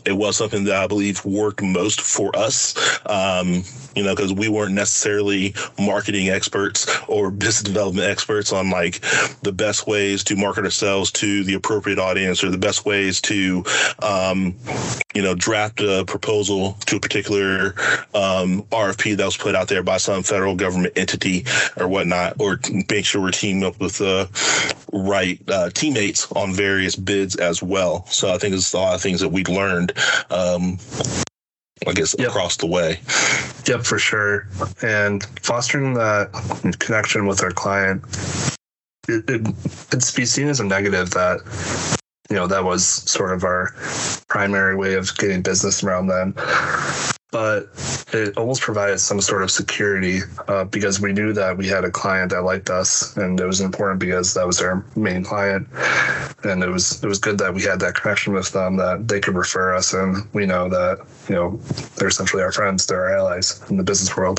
it 0.05 0.13
was 0.13 0.37
something 0.37 0.65
that 0.65 0.77
I 0.77 0.87
believe 0.87 1.25
worked 1.25 1.63
most 1.63 2.01
for 2.01 2.37
us, 2.37 2.75
um, 3.07 3.63
you 3.95 4.03
know, 4.03 4.15
because 4.15 4.33
we 4.33 4.49
weren't 4.49 4.75
necessarily 4.75 5.55
marketing 5.79 6.29
experts 6.29 6.87
or 7.09 7.31
business 7.31 7.63
development 7.63 8.09
experts 8.09 8.53
on 8.53 8.71
like 8.71 9.01
the 9.43 9.53
best 9.53 9.87
ways 9.87 10.25
to 10.25 10.37
market 10.37 10.65
ourselves 10.65 11.11
to 11.13 11.45
the 11.45 11.55
appropriate 11.55 11.99
audience 11.99 12.45
or 12.45 12.51
the 12.51 12.59
best 12.59 12.85
ways 12.85 13.21
to, 13.23 13.65
um, 14.03 14.55
you 15.15 15.23
know, 15.23 15.35
draft 15.35 15.81
a 15.81 16.05
proposal 16.07 16.77
to 16.87 16.97
a 16.97 17.01
particular 17.01 17.75
um, 18.15 18.63
RFP 18.71 19.17
that 19.17 19.25
was 19.25 19.37
put 19.37 19.55
out 19.55 19.69
there 19.69 19.83
by 19.83 19.97
some 19.97 20.23
federal 20.23 20.55
government 20.55 20.93
entity 20.97 21.45
or 21.77 21.89
whatnot, 21.89 22.35
or 22.41 22.59
make 22.89 23.05
sure 23.05 23.23
we're 23.23 23.31
teaming 23.31 23.65
up 23.65 23.79
with 23.81 23.99
the 23.99 24.29
right 24.93 25.41
uh, 25.49 25.71
teammates 25.71 26.31
on 26.33 26.53
various 26.53 26.97
bids 26.97 27.37
as 27.37 27.63
well. 27.63 28.07
So 28.07 28.33
I 28.33 28.39
think 28.39 28.55
it's 28.55 28.73
a 28.73 28.79
lot 28.79 28.95
of 28.95 29.03
things 29.03 29.23
that 29.25 29.31
we 29.31 29.45
learned. 29.45 29.93
Um, 30.31 30.79
I 31.87 31.93
guess 31.93 32.15
yep. 32.19 32.29
across 32.29 32.57
the 32.57 32.67
way. 32.67 33.01
Yep, 33.67 33.85
for 33.85 33.99
sure. 33.99 34.47
And 34.83 35.25
fostering 35.43 35.95
that 35.95 36.31
connection 36.79 37.27
with 37.27 37.43
our 37.43 37.51
client, 37.51 38.03
it, 39.09 39.29
it, 39.29 39.47
it's 39.93 40.11
be 40.13 40.25
seen 40.25 40.49
as 40.49 40.61
a 40.61 40.65
negative 40.65 41.11
that 41.11 41.41
you 42.31 42.37
know 42.37 42.47
that 42.47 42.65
was 42.65 42.87
sort 42.87 43.33
of 43.33 43.45
our 43.45 43.75
primary 44.29 44.77
way 44.77 44.95
of 44.95 45.15
getting 45.19 45.43
business 45.43 45.83
around 45.83 46.07
them 46.07 46.35
but 47.35 47.69
it 48.13 48.37
almost 48.37 48.61
provided 48.61 48.97
some 49.01 49.21
sort 49.21 49.43
of 49.43 49.51
security 49.51 50.21
uh, 50.47 50.63
because 50.63 51.01
we 51.01 51.13
knew 51.13 51.33
that 51.33 51.57
we 51.57 51.67
had 51.67 51.85
a 51.85 51.91
client 51.91 52.31
that 52.31 52.43
liked 52.43 52.71
us, 52.71 53.17
and 53.17 53.41
it 53.41 53.45
was 53.45 53.61
important 53.61 53.99
because 53.99 54.35
that 54.35 54.47
was 54.47 54.63
our 54.63 54.85
main 54.95 55.25
client, 55.25 55.67
and 56.45 56.63
it 56.63 56.69
was 56.69 57.03
it 57.03 57.09
was 57.09 57.19
good 57.19 57.37
that 57.39 57.53
we 57.53 57.61
had 57.61 57.81
that 57.81 57.97
connection 57.97 58.33
with 58.33 58.53
them 58.53 58.77
that 58.77 59.09
they 59.09 59.19
could 59.19 59.35
refer 59.35 59.75
us, 59.75 59.93
and 59.95 60.25
we 60.33 60.47
know 60.47 60.69
that 60.69 61.05
you 61.29 61.35
know 61.35 61.57
they're 61.97 62.07
essentially 62.07 62.41
our 62.41 62.53
friends, 62.53 62.87
they're 62.87 63.03
our 63.03 63.17
allies 63.17 63.61
in 63.69 63.79
the 63.79 63.83
business 63.83 64.17
world. 64.17 64.39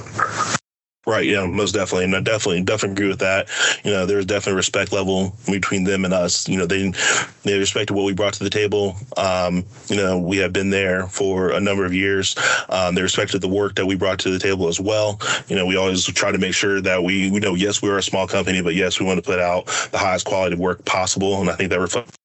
Right. 1.07 1.25
Yeah, 1.25 1.46
most 1.46 1.74
definitely. 1.74 2.06
And 2.06 2.16
I 2.16 2.19
definitely, 2.22 2.63
definitely 2.63 2.94
agree 2.94 3.07
with 3.10 3.19
that. 3.19 3.48
You 3.84 3.92
know, 3.92 4.07
there's 4.07 4.25
definitely 4.25 4.57
respect 4.57 4.92
level 4.92 5.36
between 5.46 5.84
them 5.84 6.04
and 6.04 6.12
us. 6.16 6.50
You 6.50 6.57
know, 6.57 6.66
they, 6.66 6.92
they 7.44 7.60
respected 7.60 7.94
what 7.94 8.06
we 8.06 8.13
brought 8.13 8.34
to 8.34 8.44
the 8.44 8.50
table. 8.50 8.96
Um, 9.16 9.66
you 9.88 9.98
know, 9.98 10.18
we 10.18 10.38
have 10.38 10.52
been 10.52 10.72
there 10.72 11.06
for 11.07 11.52
a 11.52 11.60
number 11.60 11.86
of 11.86 11.94
years. 11.94 12.36
Um, 12.69 12.96
they 12.96 13.04
respected 13.04 13.42
the 13.42 13.48
work 13.48 13.75
that 13.75 13.86
we 13.86 13.96
brought 13.96 14.18
to 14.19 14.31
the 14.31 14.40
table 14.40 14.68
as 14.68 14.80
well. 14.80 15.19
You 15.48 15.56
know, 15.56 15.68
we 15.68 15.75
always 15.75 16.06
try 16.06 16.31
to 16.31 16.40
make 16.40 16.56
sure 16.56 16.81
that 16.81 17.04
we, 17.04 17.30
we 17.30 17.40
know, 17.40 17.54
yes, 17.54 17.84
we're 17.84 18.00
a 18.00 18.04
small 18.04 18.28
company, 18.28 18.63
but 18.63 18.74
yes, 18.74 19.00
we 19.00 19.06
want 19.06 19.24
to 19.24 19.24
put 19.24 19.40
out 19.40 19.68
the 19.92 20.00
highest 20.00 20.25
quality 20.25 20.56
work 20.56 20.84
possible. 20.86 21.40
And 21.40 21.52
I 21.52 21.56
think 21.56 21.69
that 21.69 21.80
reflects 21.80 22.18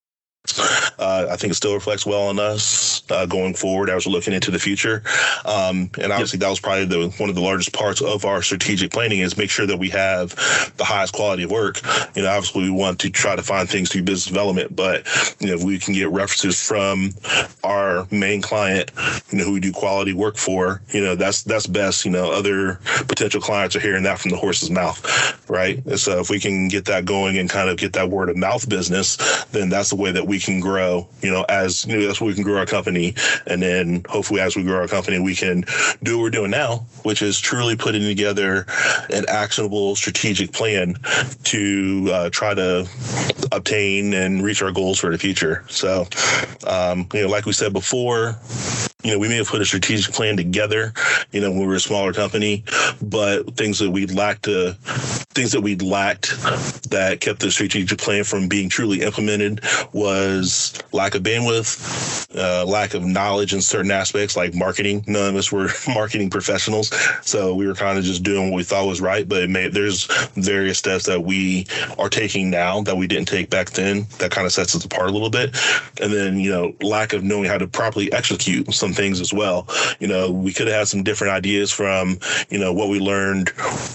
uh, 0.99 1.27
I 1.31 1.37
think 1.37 1.53
it 1.53 1.57
still 1.57 1.75
reflects 1.75 2.07
well 2.07 2.29
on 2.29 2.39
us 2.39 3.03
uh, 3.11 3.27
going 3.27 3.55
forward 3.55 3.91
as 3.91 4.07
we're 4.07 4.13
looking 4.13 4.35
into 4.35 4.51
the 4.51 4.59
future. 4.59 5.03
Um, 5.45 5.91
and 6.01 6.13
obviously, 6.13 6.37
yep. 6.37 6.43
that 6.43 6.51
was 6.51 6.61
probably 6.61 6.85
the 6.85 7.09
one 7.19 7.29
of 7.29 7.35
the 7.35 7.41
largest 7.41 7.73
parts 7.73 8.01
of 8.01 8.25
our 8.25 8.43
strategic 8.43 8.91
planning 8.91 9.21
is 9.21 9.37
make 9.37 9.51
sure 9.51 9.67
that 9.67 9.79
we 9.79 9.89
have 9.91 10.35
the 10.77 10.85
highest 10.85 11.15
quality 11.15 11.45
of 11.45 11.51
work. 11.51 11.81
You 12.15 12.23
know, 12.23 12.31
obviously, 12.31 12.63
we 12.65 12.71
want 12.71 12.99
to 13.01 13.11
try 13.11 13.37
to 13.37 13.43
find 13.43 13.69
things 13.69 13.91
through 13.91 14.03
business 14.03 14.27
development, 14.27 14.75
but 14.75 15.07
you 15.41 15.49
know, 15.49 15.55
if 15.55 15.63
we 15.63 15.79
can 15.79 15.95
get 15.95 16.09
references 16.11 16.61
from 16.67 17.11
our 17.65 18.07
main 18.11 18.43
client, 18.43 18.91
you 19.31 19.39
know, 19.39 19.45
who 19.45 19.53
we 19.53 19.61
do 19.61 19.73
quality 19.73 20.13
work 20.13 20.37
for, 20.37 20.83
you 20.93 21.01
know, 21.01 21.15
that's 21.15 21.43
that's 21.43 21.67
best. 21.67 22.05
You 22.05 22.11
know, 22.11 22.33
other 22.33 22.79
potential 23.09 23.41
clients 23.41 23.77
are 23.77 23.81
hearing 23.81 24.03
that 24.05 24.19
from 24.19 24.31
the 24.31 24.37
horse's 24.37 24.71
mouth, 24.71 25.01
right? 25.51 25.83
So 25.99 26.21
if 26.21 26.31
we 26.31 26.39
can 26.39 26.69
get 26.69 26.85
that 26.87 27.05
going 27.05 27.37
and 27.37 27.51
kind 27.51 27.69
of 27.69 27.77
get 27.77 27.93
that 27.95 28.09
word 28.09 28.31
of 28.31 28.37
mouth 28.37 28.69
business, 28.69 29.17
then 29.47 29.69
that's 29.69 29.91
the 29.91 29.97
way 29.97 30.13
that 30.13 30.27
we 30.27 30.39
can 30.39 30.61
grow, 30.61 31.09
you 31.23 31.31
know, 31.31 31.45
as 31.49 31.85
you 31.87 31.99
know, 31.99 32.07
that's 32.07 32.21
where 32.21 32.29
we 32.29 32.35
can 32.35 32.45
grow 32.45 32.59
our 32.59 32.67
company. 32.67 33.15
And 33.47 33.61
then 33.61 34.05
hopefully 34.09 34.41
as 34.41 34.57
we 34.57 34.63
grow 34.63 34.77
our 34.77 34.89
company, 34.89 35.19
we 35.19 35.35
can 35.35 35.65
do 36.03 36.17
what 36.17 36.23
we're 36.23 36.31
doing 36.31 36.53
now, 36.53 36.87
which 37.03 37.21
is 37.21 37.41
truly 37.41 37.77
putting 37.77 38.03
together 38.03 38.67
an 39.11 39.25
actionable 39.29 39.97
strategic 39.97 40.53
plan 40.53 40.95
to 41.45 42.09
uh, 42.13 42.31
try 42.31 42.55
to 42.55 42.89
obtain 43.53 44.15
and 44.15 44.43
reach 44.43 44.63
our 44.63 44.71
goals 44.71 45.01
for 45.01 45.11
the 45.11 45.19
future. 45.19 45.65
So, 45.69 46.07
um, 46.67 47.09
you 47.13 47.23
know, 47.23 47.29
like 47.29 47.47
we 47.47 47.53
said 47.53 47.73
before, 47.73 48.37
you 49.03 49.13
know, 49.13 49.19
we 49.19 49.29
may 49.29 49.37
have 49.37 49.49
put 49.49 49.61
a 49.61 49.65
strategic 49.65 50.15
plan 50.15 50.37
together, 50.37 50.93
you 51.33 51.41
know, 51.41 51.51
when 51.51 51.61
we 51.61 51.67
were 51.67 51.75
a 51.75 51.81
smaller 51.81 52.13
company, 52.13 52.65
but 53.01 53.57
things 53.57 53.79
that 53.79 53.91
we 53.91 54.07
lacked, 54.07 54.47
uh, 54.47 54.75
things 55.41 55.53
that 55.53 55.63
we 55.63 55.75
lacked 55.77 56.39
that 56.91 57.19
kept 57.23 57.41
the 57.41 57.51
strategic 57.51 57.99
plan 57.99 58.25
from 58.25 58.47
being 58.47 58.69
truly 58.69 59.01
implemented 59.01 59.63
was 59.95 60.79
lack 60.93 61.15
of 61.15 61.23
bandwidth, 61.23 62.37
uh, 62.37 62.67
lack 62.67 62.93
of 62.93 63.07
knowledge 63.07 63.55
in 63.55 63.63
certain 63.63 63.91
aspects 63.91 64.37
like 64.37 64.53
marketing. 64.53 65.03
None 65.07 65.31
of 65.31 65.37
us 65.37 65.51
were 65.51 65.71
marketing 65.89 66.29
professionals, 66.29 66.93
so 67.23 67.55
we 67.55 67.67
were 67.67 67.75
kind 67.75 67.97
of 67.97 68.05
just 68.05 68.23
doing 68.23 68.51
what 68.51 68.57
we 68.57 68.65
thought 68.65 68.87
was 68.87 69.01
right. 69.01 69.27
But 69.27 69.49
may, 69.49 69.69
there's 69.69 70.05
various 70.35 70.77
steps 70.77 71.07
that 71.07 71.23
we 71.23 71.67
are 71.99 72.11
taking 72.11 72.51
now 72.51 72.83
that 72.83 72.99
we 72.99 73.07
didn't 73.07 73.29
take 73.29 73.49
back 73.49 73.71
then 73.71 74.07
that 74.19 74.31
kind 74.31 74.47
of 74.47 74.53
sets 74.53 74.77
us 74.77 74.85
apart 74.85 75.09
a 75.09 75.13
little 75.13 75.31
bit. 75.31 75.57
And 76.03 76.13
then 76.13 76.39
you 76.39 76.51
know, 76.51 76.75
lack 76.83 77.15
of 77.15 77.25
knowing 77.25 77.47
how 77.47 77.57
to 77.57 77.67
properly 77.67 78.13
execute 78.13 78.75
some 78.75 78.93
things 78.93 79.23
as 79.23 79.33
well. 79.33 79.67
You 80.01 80.09
know, 80.09 80.31
we 80.31 80.53
could 80.53 80.67
have 80.67 80.77
had 80.77 80.89
some 80.89 81.03
different 81.03 81.33
ideas 81.33 81.71
from 81.71 82.19
you 82.51 82.59
know 82.59 82.75
what 82.75 82.91
we 82.91 83.01
learned 83.01 83.53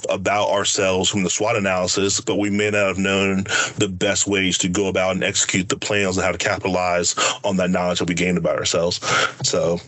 about 0.09 0.49
ourselves 0.49 1.07
from 1.07 1.21
the 1.21 1.34
SWOT 1.35 1.57
analysis, 1.57 2.21
but 2.21 2.37
we 2.37 2.49
may 2.49 2.69
not 2.69 2.87
have 2.87 2.97
known 2.97 3.43
the 3.77 3.89
best 3.89 4.25
ways 4.25 4.57
to 4.59 4.69
go 4.69 4.87
about 4.87 5.15
and 5.15 5.23
execute 5.23 5.67
the 5.67 5.75
plans 5.75 6.15
and 6.15 6.25
how 6.25 6.31
to 6.31 6.37
capitalize 6.37 7.13
on 7.43 7.57
that 7.57 7.69
knowledge 7.69 7.99
that 7.99 8.07
we 8.07 8.15
gained 8.15 8.37
about 8.37 8.57
ourselves. 8.57 9.01
So 9.43 9.81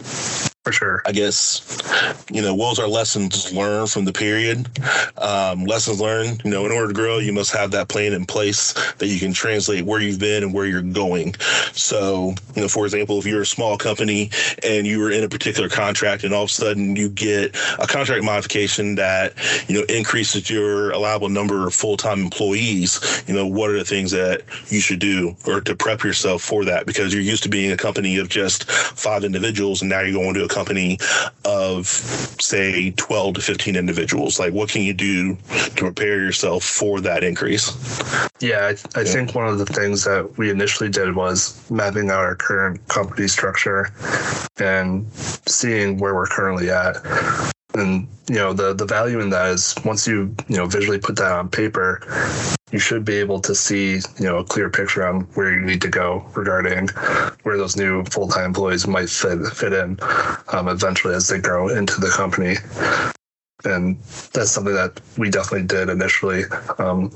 for 0.68 0.74
sure. 0.74 1.02
I 1.06 1.14
guess, 1.14 1.62
you 2.30 2.42
know, 2.42 2.54
what 2.54 2.72
was 2.72 2.80
our 2.80 2.90
lessons 2.90 3.54
learned 3.54 3.90
from 3.90 4.04
the 4.04 4.12
period? 4.12 4.68
Um, 5.18 5.64
lessons 5.64 6.02
learned, 6.02 6.42
you 6.44 6.52
know, 6.52 6.66
in 6.66 6.74
order 6.74 6.90
to 6.90 6.94
grow, 6.94 7.20
you 7.20 7.32
must 7.32 7.54
have 7.54 7.72
that 7.72 7.88
plan 7.88 8.12
in 8.12 8.26
place 8.26 8.74
that 8.96 9.08
you 9.08 9.18
can 9.18 9.32
translate 9.32 9.86
where 9.86 10.02
you've 10.02 10.20
been 10.20 10.44
and 10.44 10.54
where 10.54 10.66
you're 10.66 10.82
going. 10.82 11.36
So, 11.72 12.36
you 12.54 12.64
know, 12.64 12.68
for 12.68 12.84
example, 12.84 13.18
if 13.18 13.26
you're 13.26 13.44
a 13.44 13.46
small 13.46 13.78
company 13.78 14.30
and 14.62 14.86
you 14.86 15.00
were 15.00 15.10
in 15.10 15.24
a 15.24 15.30
particular 15.30 15.70
contract 15.70 16.26
and 16.26 16.34
all 16.34 16.44
of 16.44 16.50
a 16.50 16.52
sudden 16.52 16.98
you 16.98 17.08
get 17.08 17.56
a 17.80 17.88
contract 17.88 18.26
modification 18.26 18.96
that, 18.96 19.36
you 19.70 19.76
know, 19.76 19.86
increases 19.88 20.50
your 20.50 20.92
allowable 20.92 21.30
number 21.30 21.66
of 21.66 21.74
full 21.74 21.96
time 21.96 22.20
employees, 22.20 23.24
you 23.26 23.34
know, 23.34 23.48
what 23.48 23.70
are 23.70 23.78
the 23.78 23.86
things 23.86 24.12
that 24.12 24.42
you 24.68 24.82
should 24.82 25.00
do 25.00 25.34
or 25.46 25.62
to 25.62 25.78
prep 25.78 26.04
yourself 26.04 26.42
for 26.42 26.66
that? 26.66 26.86
Because 26.86 27.14
you're 27.14 27.24
used 27.24 27.44
to 27.44 27.50
being 27.50 27.72
a 27.72 27.78
company 27.78 28.18
of 28.18 28.28
just 28.28 28.70
five 28.70 29.24
individuals 29.24 29.82
and 29.82 29.90
now 29.90 30.02
you're 30.02 30.12
going 30.12 30.34
to 30.34 30.44
a 30.44 30.57
company 30.58 30.98
of 31.46 31.86
say 32.42 32.92
12 32.92 33.36
to 33.36 33.42
15 33.42 33.76
individuals. 33.76 34.40
Like 34.40 34.54
what 34.54 34.70
can 34.70 34.82
you 34.82 34.94
do 34.94 35.36
to 35.76 35.86
prepare 35.86 36.20
yourself 36.20 36.64
for 36.64 37.00
that 37.02 37.24
increase? 37.24 37.66
Yeah 38.40 38.72
i, 38.72 39.00
I 39.00 39.04
yeah. 39.04 39.14
think 39.14 39.36
one 39.36 39.48
of 39.48 39.58
the 39.60 39.66
things 39.66 40.04
that 40.06 40.38
we 40.38 40.50
initially 40.50 40.90
did 40.90 41.16
was 41.16 41.70
mapping 41.70 42.10
out 42.10 42.20
our 42.20 42.36
current 42.36 42.86
company 42.88 43.28
structure 43.28 43.92
and 44.60 45.06
seeing 45.48 45.98
where 45.98 46.16
we're 46.16 46.28
currently 46.28 46.70
at. 46.70 46.98
And 47.76 48.08
you 48.28 48.36
know 48.36 48.54
the 48.54 48.74
the 48.74 48.86
value 48.86 49.20
in 49.20 49.30
that 49.30 49.50
is 49.50 49.76
once 49.86 50.08
you 50.08 50.36
you 50.48 50.58
know 50.58 50.66
visually 50.66 51.00
put 51.00 51.16
that 51.18 51.32
on 51.32 51.50
paper, 51.50 52.02
you 52.72 52.80
should 52.80 53.06
be 53.06 53.16
able 53.16 53.40
to 53.40 53.56
see 53.56 53.96
you 53.96 54.26
know 54.26 54.38
a 54.38 54.44
clear 54.44 54.70
picture 54.70 55.06
on 55.06 55.22
where 55.36 55.54
you 55.54 55.62
need 55.62 55.82
to 55.82 55.88
go 55.88 56.26
regarding 56.36 56.90
where 57.44 57.58
those 57.58 57.78
new 57.78 58.04
full 58.06 58.28
time 58.28 58.46
employees 58.46 58.88
might 58.88 59.10
fit 59.10 59.40
fit 59.54 59.74
in 59.74 59.98
um, 60.52 60.68
eventually 60.68 61.14
as 61.14 61.28
they 61.28 61.40
grow 61.40 61.70
into 61.70 62.00
the 62.00 62.10
company. 62.10 62.56
And 63.64 64.00
that's 64.34 64.52
something 64.52 64.76
that 64.76 65.02
we 65.18 65.30
definitely 65.30 65.68
did 65.68 65.90
initially. 65.90 66.44
Um, 66.78 67.12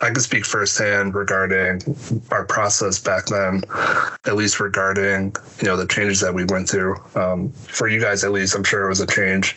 I 0.00 0.10
can 0.10 0.20
speak 0.20 0.44
firsthand 0.44 1.14
regarding 1.14 1.80
our 2.30 2.44
process 2.44 2.98
back 2.98 3.26
then, 3.26 3.62
at 4.26 4.36
least 4.36 4.60
regarding 4.60 5.34
you 5.60 5.68
know 5.68 5.76
the 5.76 5.86
changes 5.86 6.20
that 6.20 6.34
we 6.34 6.44
went 6.44 6.68
through. 6.68 6.96
Um, 7.14 7.50
for 7.52 7.88
you 7.88 8.00
guys, 8.00 8.22
at 8.22 8.32
least, 8.32 8.54
I'm 8.54 8.64
sure 8.64 8.84
it 8.84 8.88
was 8.88 9.00
a 9.00 9.06
change 9.06 9.56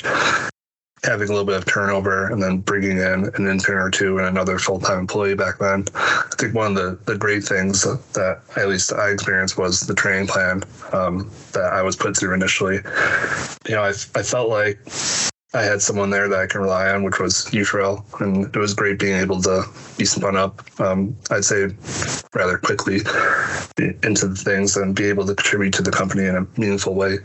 having 1.03 1.27
a 1.27 1.31
little 1.31 1.45
bit 1.45 1.55
of 1.55 1.65
turnover 1.65 2.31
and 2.31 2.41
then 2.41 2.57
bringing 2.59 2.97
in 2.97 3.31
an 3.35 3.47
intern 3.47 3.77
or 3.77 3.89
two 3.89 4.17
and 4.17 4.27
another 4.27 4.57
full-time 4.57 4.99
employee 4.99 5.35
back 5.35 5.59
then. 5.59 5.85
I 5.95 6.29
think 6.37 6.55
one 6.55 6.75
of 6.75 6.75
the, 6.75 7.11
the 7.11 7.17
great 7.17 7.43
things 7.43 7.83
that 7.83 8.41
at 8.55 8.67
least 8.67 8.91
I 8.91 9.09
experienced 9.09 9.57
was 9.57 9.81
the 9.81 9.93
training 9.93 10.27
plan 10.27 10.63
um, 10.93 11.29
that 11.53 11.71
I 11.73 11.81
was 11.81 11.95
put 11.95 12.17
through 12.17 12.33
initially. 12.33 12.79
You 13.67 13.75
know, 13.75 13.83
I, 13.83 13.89
I 13.89 14.23
felt 14.23 14.49
like 14.49 14.79
I 15.53 15.63
had 15.63 15.81
someone 15.81 16.09
there 16.09 16.27
that 16.27 16.39
I 16.39 16.45
can 16.45 16.61
rely 16.61 16.89
on, 16.89 17.03
which 17.03 17.19
was 17.19 17.45
Utrail, 17.51 18.03
and 18.19 18.53
it 18.53 18.59
was 18.59 18.73
great 18.73 18.99
being 18.99 19.17
able 19.17 19.41
to 19.43 19.63
be 19.97 20.03
spun 20.05 20.35
up. 20.35 20.61
Um, 20.79 21.15
I'd 21.31 21.45
say 21.45 21.69
rather 22.33 22.57
quickly 22.57 22.97
into 24.03 24.27
the 24.27 24.35
things 24.35 24.75
and 24.75 24.95
be 24.95 25.05
able 25.05 25.25
to 25.25 25.35
contribute 25.35 25.73
to 25.75 25.81
the 25.81 25.91
company 25.91 26.25
in 26.25 26.35
a 26.35 26.45
meaningful 26.59 26.95
way. 26.95 27.19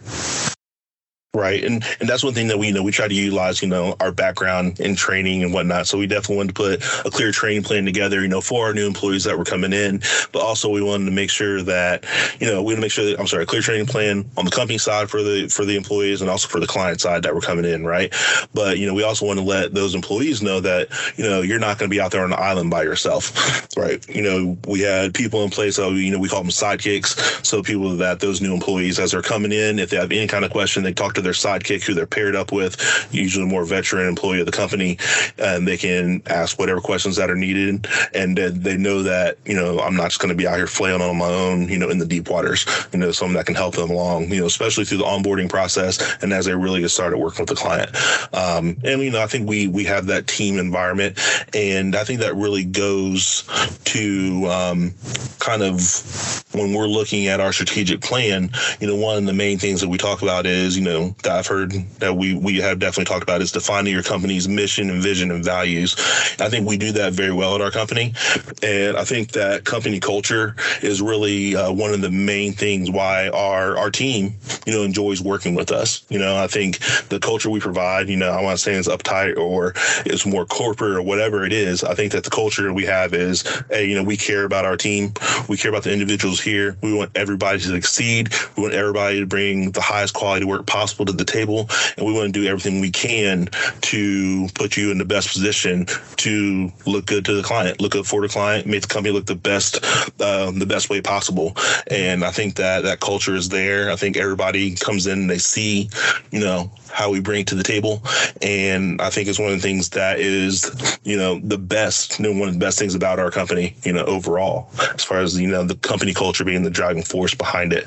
Right. 1.35 1.65
And 1.65 1.83
and 1.99 2.07
that's 2.07 2.23
one 2.23 2.35
thing 2.35 2.49
that 2.49 2.59
we 2.59 2.67
you 2.67 2.75
know 2.75 2.83
we 2.83 2.93
try 2.93 3.09
to 3.09 3.15
utilize, 3.15 3.63
you 3.63 3.69
know, 3.69 3.97
our 4.01 4.13
background 4.13 4.79
in 4.81 4.95
training 4.95 5.43
and 5.43 5.55
whatnot. 5.55 5.87
So 5.87 5.97
we 5.97 6.07
definitely 6.07 6.37
wanted 6.37 6.55
to 6.55 6.63
put 6.63 7.07
a 7.07 7.11
clear 7.11 7.33
training 7.33 7.63
plan 7.63 7.87
together, 7.87 8.21
you 8.21 8.29
know, 8.29 8.43
for 8.43 8.67
our 8.67 8.75
new 8.75 8.87
employees 8.87 9.25
that 9.25 9.39
were 9.39 9.45
coming 9.47 9.73
in. 9.73 10.03
But 10.33 10.43
also 10.43 10.69
we 10.69 10.83
wanted 10.83 11.07
to 11.07 11.11
make 11.11 11.31
sure 11.31 11.63
that, 11.63 12.05
you 12.39 12.47
know, 12.47 12.61
we 12.63 12.75
want 12.75 12.77
to 12.77 12.81
make 12.83 12.93
sure 12.93 13.07
that 13.07 13.19
I'm 13.19 13.27
sorry, 13.27 13.45
a 13.45 13.47
clear 13.47 13.63
training 13.63 13.87
plan 13.87 14.31
on 14.37 14.45
the 14.45 14.51
company 14.51 14.77
side 14.77 15.09
for 15.09 15.23
the 15.23 15.49
for 15.49 15.65
the 15.65 15.75
employees 15.75 16.21
and 16.21 16.29
also 16.29 16.49
for 16.49 16.61
the 16.61 16.67
client 16.67 17.01
side 17.01 17.23
that 17.23 17.35
were 17.35 17.41
coming 17.41 17.65
in, 17.65 17.87
right? 17.87 18.13
But 18.53 18.79
you 18.79 18.87
know, 18.87 18.93
we 18.93 19.03
also 19.03 19.25
want 19.25 19.39
to 19.39 19.45
let 19.45 19.73
those 19.73 19.95
employees 19.95 20.43
know 20.43 20.61
that, 20.61 20.91
you 21.17 21.25
know, 21.25 21.41
you're 21.41 21.59
not 21.59 21.79
going 21.79 21.91
to 21.91 21.95
be 21.95 22.01
out 22.01 22.11
there 22.11 22.25
on 22.25 22.31
the 22.31 22.39
island 22.39 22.69
by 22.69 22.83
yourself. 22.83 23.33
Right. 23.75 24.07
You 24.07 24.21
know, 24.21 24.59
we 24.69 24.81
had 24.81 25.15
people 25.15 25.43
in 25.45 25.49
place, 25.51 25.77
so 25.77 25.93
you 25.93 26.11
know, 26.11 26.19
we 26.19 26.29
call 26.29 26.43
them 26.43 26.51
sidekicks. 26.51 27.45
So 27.45 27.63
people 27.63 27.97
that 27.97 28.21
those 28.21 28.43
new 28.43 28.53
employees 28.53 28.99
as 28.99 29.13
they're 29.13 29.23
coming 29.23 29.51
in, 29.51 29.79
if 29.79 29.89
they 29.89 29.97
have 29.97 30.13
any 30.13 30.27
kind 30.27 30.45
of 30.45 30.51
question, 30.51 30.83
they 30.83 30.93
talk 30.93 31.15
to 31.15 31.22
their 31.23 31.33
sidekick 31.33 31.83
who 31.83 31.95
they're 31.95 32.07
paired 32.07 32.37
up 32.37 32.53
with, 32.53 32.77
usually 33.11 33.45
a 33.45 33.49
more 33.49 33.65
veteran 33.65 34.09
employee 34.09 34.41
of 34.41 34.47
the 34.47 34.53
company, 34.53 34.99
and 35.39 35.67
they 35.67 35.77
can 35.77 36.23
ask 36.27 36.59
whatever 36.59 36.81
questions 36.81 37.17
that 37.17 37.31
are 37.31 37.37
needed. 37.37 37.87
And 38.15 38.37
they 38.37 38.77
know 38.77 39.03
that, 39.03 39.39
you 39.45 39.55
know, 39.55 39.81
I'm 39.81 39.97
not 39.97 40.09
just 40.09 40.21
going 40.21 40.31
to 40.31 40.37
be 40.37 40.47
out 40.47 40.57
here 40.57 40.67
flailing 40.67 41.03
on 41.03 41.17
my 41.17 41.27
own, 41.27 41.69
you 41.69 41.79
know, 41.79 41.91
in 41.91 41.99
the 41.99 42.07
deep 42.07 42.29
waters, 42.29 42.67
you 42.93 42.99
know, 42.99 43.13
someone 43.13 43.35
that 43.35 43.47
can 43.47 43.55
help 43.55 43.75
them 43.75 43.91
along, 43.91 44.31
you 44.31 44.41
know, 44.41 44.47
especially 44.47 44.85
through 44.85 44.99
the 44.99 45.05
onboarding 45.05 45.49
process 45.49 46.17
and 46.23 46.33
as 46.33 46.47
they 46.47 46.55
really 46.55 46.81
get 46.81 46.91
started 46.91 47.19
working 47.19 47.43
with 47.43 47.49
the 47.49 47.55
client. 47.55 47.91
Um, 48.35 48.77
and, 48.85 49.03
you 49.03 49.11
know, 49.11 49.23
I 49.23 49.27
think 49.27 49.49
we, 49.49 49.69
we 49.69 49.85
have 49.85 50.07
that 50.07 50.27
team 50.27 50.59
environment. 50.59 51.19
And 51.55 51.95
I 51.97 52.05
think 52.05 52.21
that 52.21 52.35
really 52.37 52.65
goes 52.65 53.45
to 53.85 54.47
um, 54.47 54.95
kind 55.39 55.63
of 55.63 56.45
when 56.53 56.73
we're 56.75 56.87
looking 56.87 57.27
at 57.27 57.41
our 57.41 57.53
strategic 57.53 58.01
plan, 58.01 58.51
you 58.81 58.87
know, 58.87 58.97
one 58.97 59.19
of 59.19 59.25
the 59.25 59.33
main 59.33 59.59
things 59.59 59.81
that 59.81 59.89
we 59.89 59.99
talk 59.99 60.23
about 60.23 60.47
is, 60.47 60.77
you 60.77 60.85
know, 60.85 61.12
that 61.19 61.33
I've 61.33 61.47
heard 61.47 61.73
that 61.99 62.17
we 62.17 62.35
we 62.35 62.59
have 62.59 62.79
definitely 62.79 63.05
talked 63.05 63.23
about 63.23 63.43
is 63.43 63.53
defining 63.53 63.93
your 63.93 64.03
company's 64.03 64.49
mission 64.49 64.91
and 64.91 65.03
vision 65.03 65.31
and 65.31 65.45
values. 65.45 65.95
I 66.39 66.49
think 66.49 66.67
we 66.67 66.77
do 66.77 66.93
that 66.93 67.13
very 67.13 67.33
well 67.33 67.55
at 67.55 67.61
our 67.61 67.71
company, 67.71 68.15
and 68.63 68.97
I 68.97 69.05
think 69.05 69.33
that 69.33 69.65
company 69.65 70.01
culture 70.01 70.57
is 70.83 71.01
really 71.03 71.57
uh, 71.57 71.73
one 71.73 71.93
of 71.93 72.01
the 72.01 72.11
main 72.11 72.53
things 72.53 72.91
why 72.91 73.29
our 73.29 73.77
our 73.77 73.91
team, 73.91 74.35
you 74.67 74.73
know, 74.73 74.83
enjoys 74.83 75.21
working 75.21 75.55
with 75.55 75.71
us. 75.73 76.05
You 76.09 76.19
know, 76.19 76.37
I 76.37 76.47
think 76.47 76.79
the 77.09 77.19
culture 77.19 77.51
we 77.51 77.61
provide, 77.61 78.09
you 78.09 78.17
know, 78.17 78.31
I 78.31 78.43
want 78.43 78.59
to 78.59 78.63
say 78.63 78.75
it's 78.75 78.89
uptight 78.89 79.37
or 79.37 79.75
it's 80.05 80.27
more 80.27 80.45
corporate 80.47 80.97
or 80.97 81.03
whatever 81.03 81.45
it 81.45 81.53
is. 81.53 81.85
I 81.85 81.95
think 81.95 82.13
that 82.13 82.25
the 82.25 82.31
culture 82.31 82.73
we 82.73 82.85
have 82.87 83.15
is, 83.15 83.43
hey, 83.71 83.87
you 83.87 83.95
know, 83.95 84.03
we 84.03 84.17
care 84.17 84.45
about 84.45 84.65
our 84.65 84.77
team, 84.77 85.13
we 85.49 85.57
care 85.57 85.71
about 85.71 85.85
the 85.85 85.93
individuals 85.93 86.41
here. 86.41 86.77
We 86.83 86.95
want 86.95 87.11
everybody 87.15 87.59
to 87.59 87.65
succeed. 87.65 88.33
We 88.57 88.63
want 88.63 88.75
everybody 88.75 89.21
to 89.21 89.27
bring 89.27 89.73
the 89.73 89.81
highest 89.81 90.15
quality 90.15 90.45
work 90.45 90.67
possible 90.67 91.02
to 91.05 91.13
the 91.13 91.25
table, 91.25 91.69
and 91.97 92.07
we 92.07 92.13
want 92.13 92.33
to 92.33 92.41
do 92.41 92.47
everything 92.47 92.81
we 92.81 92.91
can 92.91 93.49
to 93.83 94.49
put 94.55 94.77
you 94.77 94.91
in 94.91 94.99
the 94.99 95.05
best 95.05 95.29
position 95.29 95.87
to 96.17 96.71
look 96.87 97.07
good 97.07 97.25
to 97.25 97.35
the 97.35 97.43
client, 97.43 97.81
look 97.81 97.93
good 97.93 98.07
for 98.07 98.21
the 98.23 98.29
client, 98.29 98.67
make 98.67 98.83
the 98.83 98.89
company 98.89 99.13
look 99.13 99.27
the 99.27 99.35
best, 99.35 99.85
um, 100.21 100.59
the 100.59 100.67
best 100.67 100.91
way 100.91 101.01
possible. 101.01 101.57
And 101.89 102.25
I 102.25 102.31
think 102.31 102.57
that 102.57 102.83
that 102.85 103.01
culture 103.01 103.35
is 103.35 103.49
there. 103.49 103.91
I 103.91 103.97
think 103.97 104.17
everybody 104.17 104.75
comes 104.75 105.07
in 105.07 105.21
and 105.21 105.31
they 105.31 105.39
see, 105.39 105.91
you 106.31 106.41
know, 106.41 106.71
how 106.91 107.11
we 107.11 107.21
bring 107.21 107.45
to 107.47 107.55
the 107.55 107.63
table. 107.63 108.03
And 108.43 109.01
I 109.01 109.11
think 109.11 109.29
it's 109.29 109.39
one 109.39 109.51
of 109.51 109.57
the 109.57 109.63
things 109.63 109.91
that 109.91 110.21
is, 110.21 110.99
you 111.05 111.17
know, 111.17 111.41
the 111.41 111.59
best, 111.59 112.19
you 112.19 112.25
know, 112.25 112.39
one 112.39 112.49
of 112.49 112.55
the 112.55 112.61
best 112.61 112.79
things 112.79 112.95
about 112.95 113.19
our 113.19 113.31
company, 113.31 113.75
you 113.83 113.93
know, 113.93 114.05
overall, 114.05 114.69
as 114.95 115.03
far 115.03 115.21
as, 115.21 115.41
you 115.41 115.49
know, 115.49 115.65
the 115.65 115.77
company 115.77 116.13
culture 116.13 116.45
being 116.45 116.63
the 116.63 116.71
driving 116.71 117.03
force 117.03 117.35
behind 117.35 117.73
it. 117.73 117.87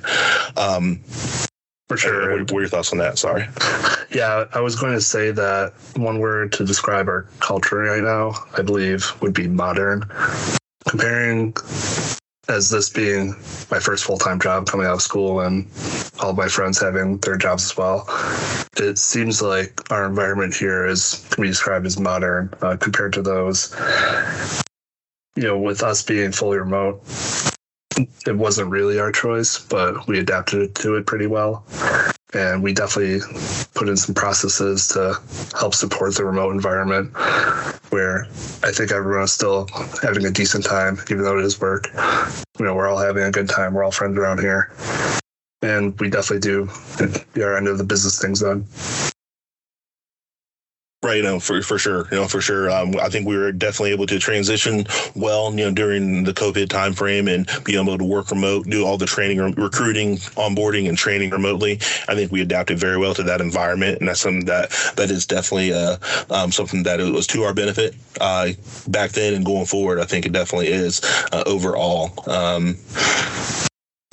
Um, 0.58 1.00
for 1.88 1.98
sure. 1.98 2.32
What, 2.32 2.52
what 2.52 2.58
are 2.58 2.62
your 2.62 2.70
thoughts 2.70 2.92
on 2.92 2.98
that? 3.00 3.18
Sorry. 3.18 3.48
Yeah, 4.12 4.46
I 4.54 4.62
was 4.62 4.78
going 4.78 4.94
to 4.94 5.02
say 5.02 5.32
that 5.32 5.74
one 5.98 6.20
word 6.20 6.54
to 6.54 6.66
describe 6.66 7.10
our 7.10 7.24
culture 7.42 7.80
right 7.80 8.02
now, 8.02 8.34
I 8.58 8.62
believe, 8.62 9.12
would 9.22 9.34
be 9.34 9.50
modern. 9.50 10.04
Comparing 10.88 11.54
as 12.48 12.70
this 12.70 12.90
being 12.90 13.32
my 13.70 13.80
first 13.80 14.06
full 14.06 14.18
time 14.18 14.40
job 14.40 14.68
coming 14.68 14.86
out 14.86 14.94
of 14.94 15.02
school 15.02 15.42
and 15.42 15.68
all 16.22 16.30
of 16.30 16.38
my 16.38 16.48
friends 16.48 16.80
having 16.80 17.18
their 17.18 17.36
jobs 17.36 17.66
as 17.66 17.76
well, 17.76 18.06
it 18.78 18.98
seems 18.98 19.42
like 19.42 19.92
our 19.92 20.06
environment 20.06 20.56
here 20.56 20.86
is 20.86 21.28
can 21.32 21.42
be 21.42 21.50
described 21.50 21.86
as 21.86 22.00
modern 22.00 22.54
uh, 22.62 22.78
compared 22.78 23.12
to 23.14 23.22
those. 23.22 23.76
You 25.36 25.44
know, 25.44 25.60
with 25.60 25.84
us 25.84 26.04
being 26.04 26.32
fully 26.32 26.58
remote, 26.58 27.02
it 27.98 28.36
wasn't 28.36 28.70
really 28.70 29.00
our 29.00 29.12
choice, 29.12 29.60
but 29.60 30.08
we 30.08 30.20
adapted 30.20 30.76
to 30.76 30.96
it 30.96 31.06
pretty 31.06 31.28
well. 31.28 31.66
And 32.34 32.62
we 32.62 32.74
definitely 32.74 33.22
put 33.76 33.88
in 33.88 33.96
some 33.96 34.14
processes 34.14 34.90
to 34.90 35.18
help 35.58 35.74
support 35.74 36.16
the 36.16 36.26
remote 36.26 36.52
environment 36.52 37.14
where 37.92 38.26
I 38.62 38.72
think 38.72 38.92
everyone 38.92 39.24
is 39.24 39.32
still 39.32 39.70
having 40.02 40.26
a 40.26 40.32
decent 40.32 40.66
time, 40.66 40.98
even 41.10 41.24
though 41.24 41.40
it 41.40 41.46
is 41.46 41.62
work. 41.62 41.88
You 42.60 42.66
know, 42.66 42.76
we're 42.76 42.90
all 42.90 42.98
having 42.98 43.24
a 43.24 43.32
good 43.32 43.48
time. 43.48 43.74
We're 43.74 43.84
all 43.84 43.92
friends 43.92 44.18
around 44.18 44.40
here. 44.40 44.74
And 45.62 45.98
we 46.00 46.10
definitely 46.10 46.42
do 46.42 46.70
our 47.42 47.56
end 47.56 47.68
of 47.70 47.78
the 47.78 47.86
business 47.86 48.20
things 48.20 48.42
done. 48.42 48.66
Right, 51.06 51.18
you 51.18 51.24
know, 51.24 51.40
for 51.40 51.62
for 51.62 51.78
sure, 51.78 52.08
you 52.10 52.18
know, 52.18 52.28
for 52.28 52.42
sure. 52.42 52.72
Um, 52.72 52.96
I 53.00 53.10
think 53.10 53.28
we 53.28 53.38
were 53.38 53.52
definitely 53.52 53.92
able 53.92 54.08
to 54.08 54.18
transition 54.18 54.88
well, 55.14 55.52
you 55.52 55.64
know, 55.64 55.72
during 55.72 56.24
the 56.24 56.34
COVID 56.34 56.66
timeframe 56.66 57.32
and 57.32 57.48
be 57.64 57.80
able 57.80 57.96
to 57.96 58.04
work 58.04 58.32
remote, 58.32 58.68
do 58.68 58.84
all 58.88 58.98
the 58.98 59.06
training, 59.06 59.38
recruiting, 59.54 60.18
onboarding, 60.34 60.90
and 60.90 60.98
training 60.98 61.30
remotely. 61.30 61.74
I 62.08 62.16
think 62.16 62.32
we 62.32 62.42
adapted 62.42 62.80
very 62.80 62.98
well 62.98 63.14
to 63.14 63.22
that 63.22 63.40
environment, 63.40 64.00
and 64.00 64.08
that's 64.08 64.22
something 64.22 64.46
that 64.46 64.72
that 64.96 65.12
is 65.12 65.28
definitely 65.28 65.74
uh, 65.74 65.98
um, 66.32 66.52
something 66.52 66.82
that 66.84 67.00
it 67.00 67.14
was 67.14 67.28
to 67.28 67.44
our 67.44 67.54
benefit 67.54 67.94
uh, 68.20 68.54
back 68.88 69.12
then 69.12 69.36
and 69.36 69.46
going 69.46 69.68
forward. 69.68 70.00
I 70.00 70.06
think 70.06 70.26
it 70.26 70.32
definitely 70.32 70.70
is 70.70 71.02
uh, 71.32 71.44
overall. 71.46 72.14
Um, 72.28 72.78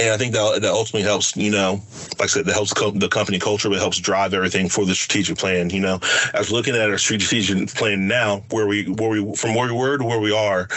and 0.02 0.12
I 0.12 0.16
think 0.16 0.32
that, 0.32 0.62
that 0.62 0.70
ultimately 0.70 1.02
helps, 1.02 1.36
you 1.36 1.50
know, 1.50 1.80
like 2.18 2.22
I 2.22 2.26
said, 2.26 2.46
that 2.46 2.54
helps 2.54 2.72
co- 2.72 2.90
the 2.90 3.08
company 3.08 3.38
culture, 3.38 3.68
but 3.68 3.78
helps 3.78 3.98
drive 3.98 4.34
everything 4.34 4.68
for 4.68 4.84
the 4.84 4.94
strategic 4.94 5.38
plan. 5.38 5.70
You 5.70 5.80
know, 5.80 6.00
as 6.34 6.50
looking 6.50 6.74
at 6.74 6.90
our 6.90 6.98
strategic 6.98 7.68
plan 7.68 8.08
now, 8.08 8.42
where 8.50 8.66
we, 8.66 8.90
where 8.90 9.10
we, 9.10 9.36
from 9.36 9.54
where 9.54 9.72
we 9.72 9.78
were 9.78 9.98
to 9.98 10.04
where 10.04 10.18
we 10.18 10.32
are 10.32 10.68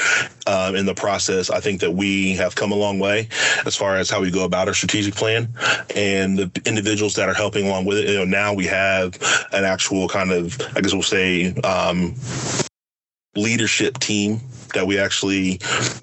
um, 0.45 0.75
in 0.75 0.85
the 0.85 0.93
process, 0.93 1.49
I 1.49 1.59
think 1.59 1.81
that 1.81 1.91
we 1.91 2.35
have 2.35 2.53
come 2.53 2.71
a 2.71 2.75
long 2.75 2.99
way 2.99 3.27
as 3.65 3.75
far 3.75 3.95
as 3.95 4.11
how 4.11 4.21
we 4.21 4.29
go 4.29 4.43
about 4.43 4.67
our 4.67 4.75
strategic 4.75 5.15
plan 5.15 5.49
and 5.95 6.37
the 6.37 6.61
individuals 6.65 7.15
that 7.15 7.27
are 7.27 7.33
helping 7.33 7.67
along 7.67 7.85
with 7.85 7.97
it. 7.97 8.09
You 8.09 8.19
know, 8.19 8.25
now 8.25 8.53
we 8.53 8.65
have 8.65 9.17
an 9.53 9.63
actual 9.63 10.07
kind 10.07 10.31
of, 10.31 10.61
I 10.75 10.81
guess 10.81 10.93
we'll 10.93 11.01
say, 11.01 11.53
um, 11.63 12.15
leadership 13.35 13.97
team 13.99 14.39
that 14.73 14.87
we 14.87 14.99
actually 14.99 15.59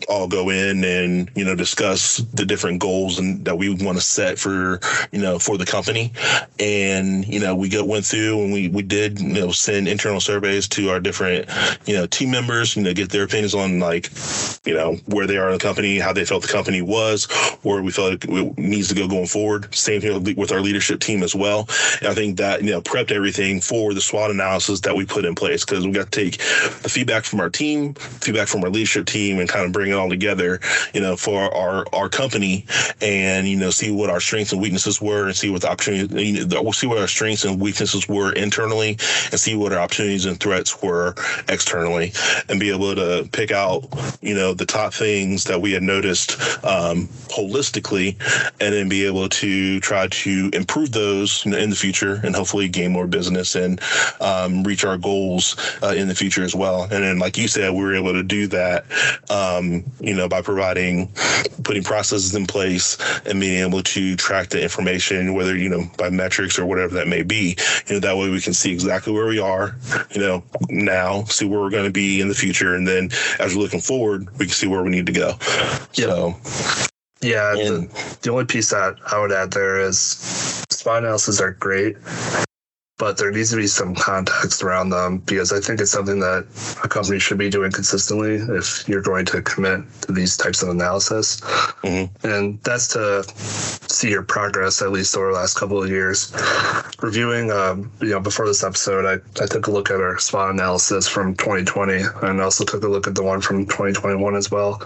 all 0.09 0.29
go 0.29 0.51
in 0.51 0.85
and 0.85 1.31
you 1.35 1.45
know 1.45 1.55
discuss 1.55 2.19
the 2.35 2.45
different 2.45 2.81
goals 2.81 3.19
and 3.19 3.45
that 3.45 3.57
we 3.57 3.69
want 3.71 3.99
to 3.99 4.03
set 4.03 4.39
for 4.39 4.81
you 5.13 5.21
know 5.21 5.39
for 5.39 5.57
the 5.59 5.67
company. 5.67 6.13
And 6.59 7.27
you 7.27 7.41
know 7.41 7.55
we 7.55 7.71
went 7.83 8.05
through 8.05 8.43
and 8.43 8.53
we 8.53 8.69
we 8.69 8.83
did 8.83 9.21
you 9.21 9.33
know 9.33 9.53
send 9.53 9.89
internal 9.89 10.21
surveys 10.21 10.69
to 10.69 10.91
our 10.91 11.01
different 11.01 11.49
you 11.87 11.95
know 11.95 12.07
team 12.07 12.31
members, 12.31 12.77
you 12.77 12.83
know 12.83 12.93
get 12.93 13.11
their 13.11 13.25
opinions 13.25 13.55
on 13.55 13.81
like 13.81 14.11
you 14.65 14.75
know 14.75 14.95
where 15.07 15.27
they 15.27 15.37
are 15.37 15.49
in 15.49 15.55
the 15.55 15.59
company, 15.59 15.99
how 15.99 16.13
they 16.13 16.25
felt 16.25 16.43
the 16.43 16.49
company 16.49 16.83
was, 16.83 17.25
where 17.63 17.83
we 17.83 17.91
felt 17.91 18.25
it 18.25 18.59
needs 18.59 18.89
to 18.89 18.95
go 18.95 19.09
going 19.09 19.27
forward. 19.27 19.75
Same 19.75 20.01
thing 20.01 20.37
with 20.37 20.53
our 20.53 20.61
leadership 20.61 21.01
team 21.01 21.23
as 21.23 21.35
well. 21.35 21.69
And 22.01 22.09
I 22.09 22.15
think 22.15 22.37
that 22.39 22.63
you 22.63 22.71
know 22.71 22.81
prepped 22.81 23.13
everything 23.13 23.61
for 23.61 23.95
the 23.95 24.01
SWOT 24.01 24.31
analysis 24.31 24.81
that 24.81 24.95
we 24.95 25.05
put 25.05 25.25
in 25.25 25.35
place 25.35 25.65
because 25.65 25.87
we 25.87 25.93
got 25.93 26.11
to 26.11 26.25
take 26.25 26.39
the 26.83 26.89
feedback 26.89 27.25
from 27.25 27.41
our 27.41 27.51
team, 27.51 27.95
feedback 27.95 28.49
from 28.49 28.62
our 28.65 28.71
leadership 28.71 29.07
team, 29.07 29.39
and 29.39 29.49
kind 29.49 29.65
of 29.65 29.73
bring 29.73 29.91
it 29.91 29.95
all 29.95 30.09
together, 30.09 30.61
you 30.95 31.01
know, 31.01 31.17
for 31.17 31.55
our 31.55 31.85
our 31.93 32.09
company, 32.09 32.65
and 33.01 33.49
you 33.49 33.57
know, 33.57 33.71
see 33.71 33.91
what 33.91 34.11
our 34.11 34.21
strengths 34.21 34.53
and 34.53 34.61
weaknesses 34.61 35.01
were, 35.01 35.27
and 35.27 35.37
see 35.37 35.51
what 35.51 35.63
the 35.63 35.71
opportunity, 35.71 36.25
you 36.25 36.47
know, 36.47 36.63
we'll 36.63 36.73
see 36.73 36.87
what 36.87 36.99
our 36.99 37.09
strengths 37.09 37.45
and 37.45 37.61
weaknesses 37.61 38.09
were 38.09 38.33
internally, 38.33 38.91
and 39.31 39.41
see 39.41 39.57
what 39.57 39.73
our 39.73 39.79
opportunities 39.79 40.27
and 40.27 40.39
threats 40.41 40.83
were 40.83 41.15
externally, 41.49 42.13
and 42.49 42.61
be 42.61 42.71
able 42.71 42.95
to 42.95 43.29
pick 43.33 43.51
out, 43.51 43.85
you 44.21 44.35
know, 44.35 44.55
the 44.55 44.67
top 44.67 44.93
things 44.93 45.45
that 45.45 45.61
we 45.61 45.73
had 45.73 45.83
noticed 45.83 46.33
um, 46.65 47.07
holistically, 47.29 48.17
and 48.61 48.75
then 48.75 48.89
be 48.89 49.07
able 49.07 49.29
to 49.29 49.81
try 49.81 50.07
to 50.09 50.51
improve 50.53 50.93
those 50.93 51.45
in 51.47 51.71
the 51.71 51.77
future, 51.77 52.21
and 52.25 52.35
hopefully 52.35 52.69
gain 52.69 52.93
more 52.93 53.07
business 53.07 53.55
and 53.55 53.81
um, 54.21 54.63
reach 54.63 54.85
our 54.85 54.99
goals 54.99 55.57
uh, 55.83 55.95
in 55.97 56.09
the 56.09 56.15
future 56.15 56.43
as 56.43 56.55
well. 56.55 56.83
And 56.83 57.05
then, 57.05 57.19
like 57.19 57.37
you 57.39 57.49
said, 57.49 57.73
we 57.73 57.83
were 57.83 57.95
able 57.95 58.13
to 58.13 58.23
do 58.23 58.42
that, 58.49 58.85
um, 59.31 59.85
you 60.01 60.15
know, 60.15 60.29
by 60.29 60.43
providing, 60.43 61.13
putting 61.65 61.83
processes 61.83 62.35
in 62.35 62.47
place 62.47 62.99
and 63.27 63.41
being 63.41 63.67
able 63.67 63.83
to 63.83 64.17
track 64.17 64.49
the 64.51 64.63
information, 64.63 65.35
whether, 65.35 65.57
you 65.57 65.69
know, 65.69 65.85
by 65.99 66.11
metrics 66.11 66.59
or 66.59 66.67
whatever 66.67 66.95
that 66.95 67.09
may 67.09 67.23
be. 67.23 67.57
You 67.87 67.95
know, 67.95 68.01
that 68.01 68.17
way 68.17 68.31
we 68.31 68.41
can 68.41 68.55
see 68.55 68.73
exactly 68.73 69.13
where 69.13 69.27
we 69.27 69.39
are, 69.39 69.77
you 70.11 70.21
know, 70.21 70.45
now, 70.69 71.25
see 71.25 71.47
where 71.47 71.61
we're 71.61 71.71
going 71.71 71.85
to 71.85 71.91
be 71.91 72.21
in 72.21 72.29
the 72.29 72.35
future. 72.35 72.75
And 72.75 72.87
then 72.87 73.11
as 73.39 73.55
we're 73.55 73.63
looking 73.63 73.81
forward, 73.81 74.29
we 74.39 74.47
can 74.47 74.55
see 74.55 74.67
where 74.67 74.83
we 74.83 74.91
need 74.91 75.07
to 75.07 75.13
go. 75.13 75.37
So, 75.93 76.37
yeah, 77.21 77.53
and, 77.53 77.89
the, 77.89 78.19
the 78.23 78.31
only 78.31 78.45
piece 78.45 78.71
that 78.71 78.97
I 79.07 79.21
would 79.21 79.33
add 79.33 79.53
there 79.53 79.81
is 79.81 79.99
SWOT 80.71 81.05
analysis 81.05 81.41
are 81.41 81.53
great, 81.53 81.97
but 83.03 83.19
there 83.19 83.33
needs 83.33 83.51
to 83.51 83.57
be 83.57 83.67
some 83.67 83.97
context 83.97 84.63
around 84.63 84.91
them 84.91 85.19
because 85.19 85.53
I 85.53 85.59
think 85.59 85.81
it's 85.81 85.91
something 85.91 86.21
that 86.21 86.47
a 86.85 86.89
company 86.89 87.19
should 87.19 87.37
be 87.37 87.51
doing 87.51 87.73
consistently 87.73 88.37
if 88.37 88.89
you're 88.89 89.03
going 89.03 89.27
to 89.27 89.43
commit 89.43 89.81
to 90.03 90.13
these 90.13 90.37
types 90.37 90.63
of 90.63 90.69
analysis. 90.69 91.41
Mm-hmm. 91.83 92.29
And 92.29 92.63
that's 92.63 92.87
to 92.95 93.25
see 93.35 94.11
your 94.11 94.23
progress, 94.23 94.83
at 94.83 94.93
least 94.93 95.17
over 95.17 95.33
the 95.33 95.35
last 95.35 95.59
couple 95.59 95.83
of 95.83 95.91
years. 95.91 96.33
Reviewing, 97.03 97.51
um, 97.51 97.91
you 98.01 98.11
know, 98.11 98.21
before 98.21 98.47
this 98.47 98.63
episode, 98.63 99.05
I, 99.05 99.43
I 99.43 99.47
took 99.49 99.67
a 99.67 99.73
look 99.73 99.91
at 99.91 99.97
our 99.97 100.21
SWOT 100.21 100.51
analysis 100.51 101.09
from 101.09 101.35
2020 101.35 102.05
and 102.23 102.41
also 102.41 102.65
took 102.65 102.85
a 102.85 102.89
look 102.89 103.09
at 103.09 103.17
the 103.17 103.25
one 103.25 103.41
from 103.41 103.67
2021 103.67 104.37
as 104.37 104.49
well. 104.49 104.81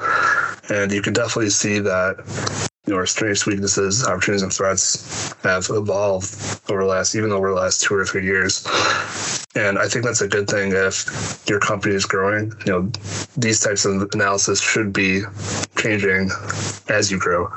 And 0.71 0.91
you 0.91 1.03
can 1.03 1.13
definitely 1.13 1.51
see 1.51 1.81
that 1.81 2.71
know, 2.93 2.99
our 2.99 3.07
strengths, 3.07 3.47
weaknesses, 3.47 4.07
opportunities, 4.07 4.43
and 4.43 4.53
threats 4.53 5.35
have 5.43 5.67
evolved 5.71 6.61
over 6.71 6.83
the 6.83 6.87
last, 6.89 7.15
even 7.15 7.33
over 7.33 7.51
the 7.51 7.55
last 7.55 7.83
two 7.83 7.95
or 7.95 8.05
three 8.05 8.25
years. 8.25 8.67
And 9.57 9.79
I 9.79 9.89
think 9.89 10.05
that's 10.05 10.21
a 10.21 10.29
good 10.29 10.49
thing 10.49 10.73
if 10.73 11.43
your 11.49 11.59
company 11.61 11.95
is 11.95 12.05
growing. 12.05 12.53
You 12.67 12.73
know, 12.73 12.93
these 13.37 13.61
types 13.61 13.85
of 13.87 14.09
analysis 14.13 14.61
should 14.61 14.93
be 14.93 15.23
changing 15.79 16.31
as 16.89 17.11
you 17.11 17.19
grow. 17.19 17.49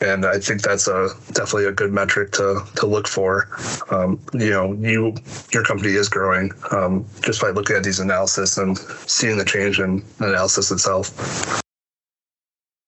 And 0.00 0.24
I 0.26 0.38
think 0.38 0.62
that's 0.62 0.86
a 0.86 1.08
definitely 1.32 1.64
a 1.64 1.72
good 1.72 1.92
metric 1.92 2.32
to 2.32 2.62
to 2.76 2.86
look 2.86 3.08
for. 3.08 3.48
Um, 3.90 4.20
you 4.34 4.50
know, 4.50 4.74
you 4.74 5.14
your 5.52 5.64
company 5.64 5.94
is 5.94 6.08
growing 6.08 6.52
um, 6.70 7.06
just 7.22 7.40
by 7.40 7.50
looking 7.50 7.76
at 7.76 7.84
these 7.84 8.00
analysis 8.00 8.58
and 8.58 8.78
seeing 9.06 9.38
the 9.38 9.44
change 9.44 9.80
in 9.80 10.04
analysis 10.20 10.70
itself. 10.70 11.62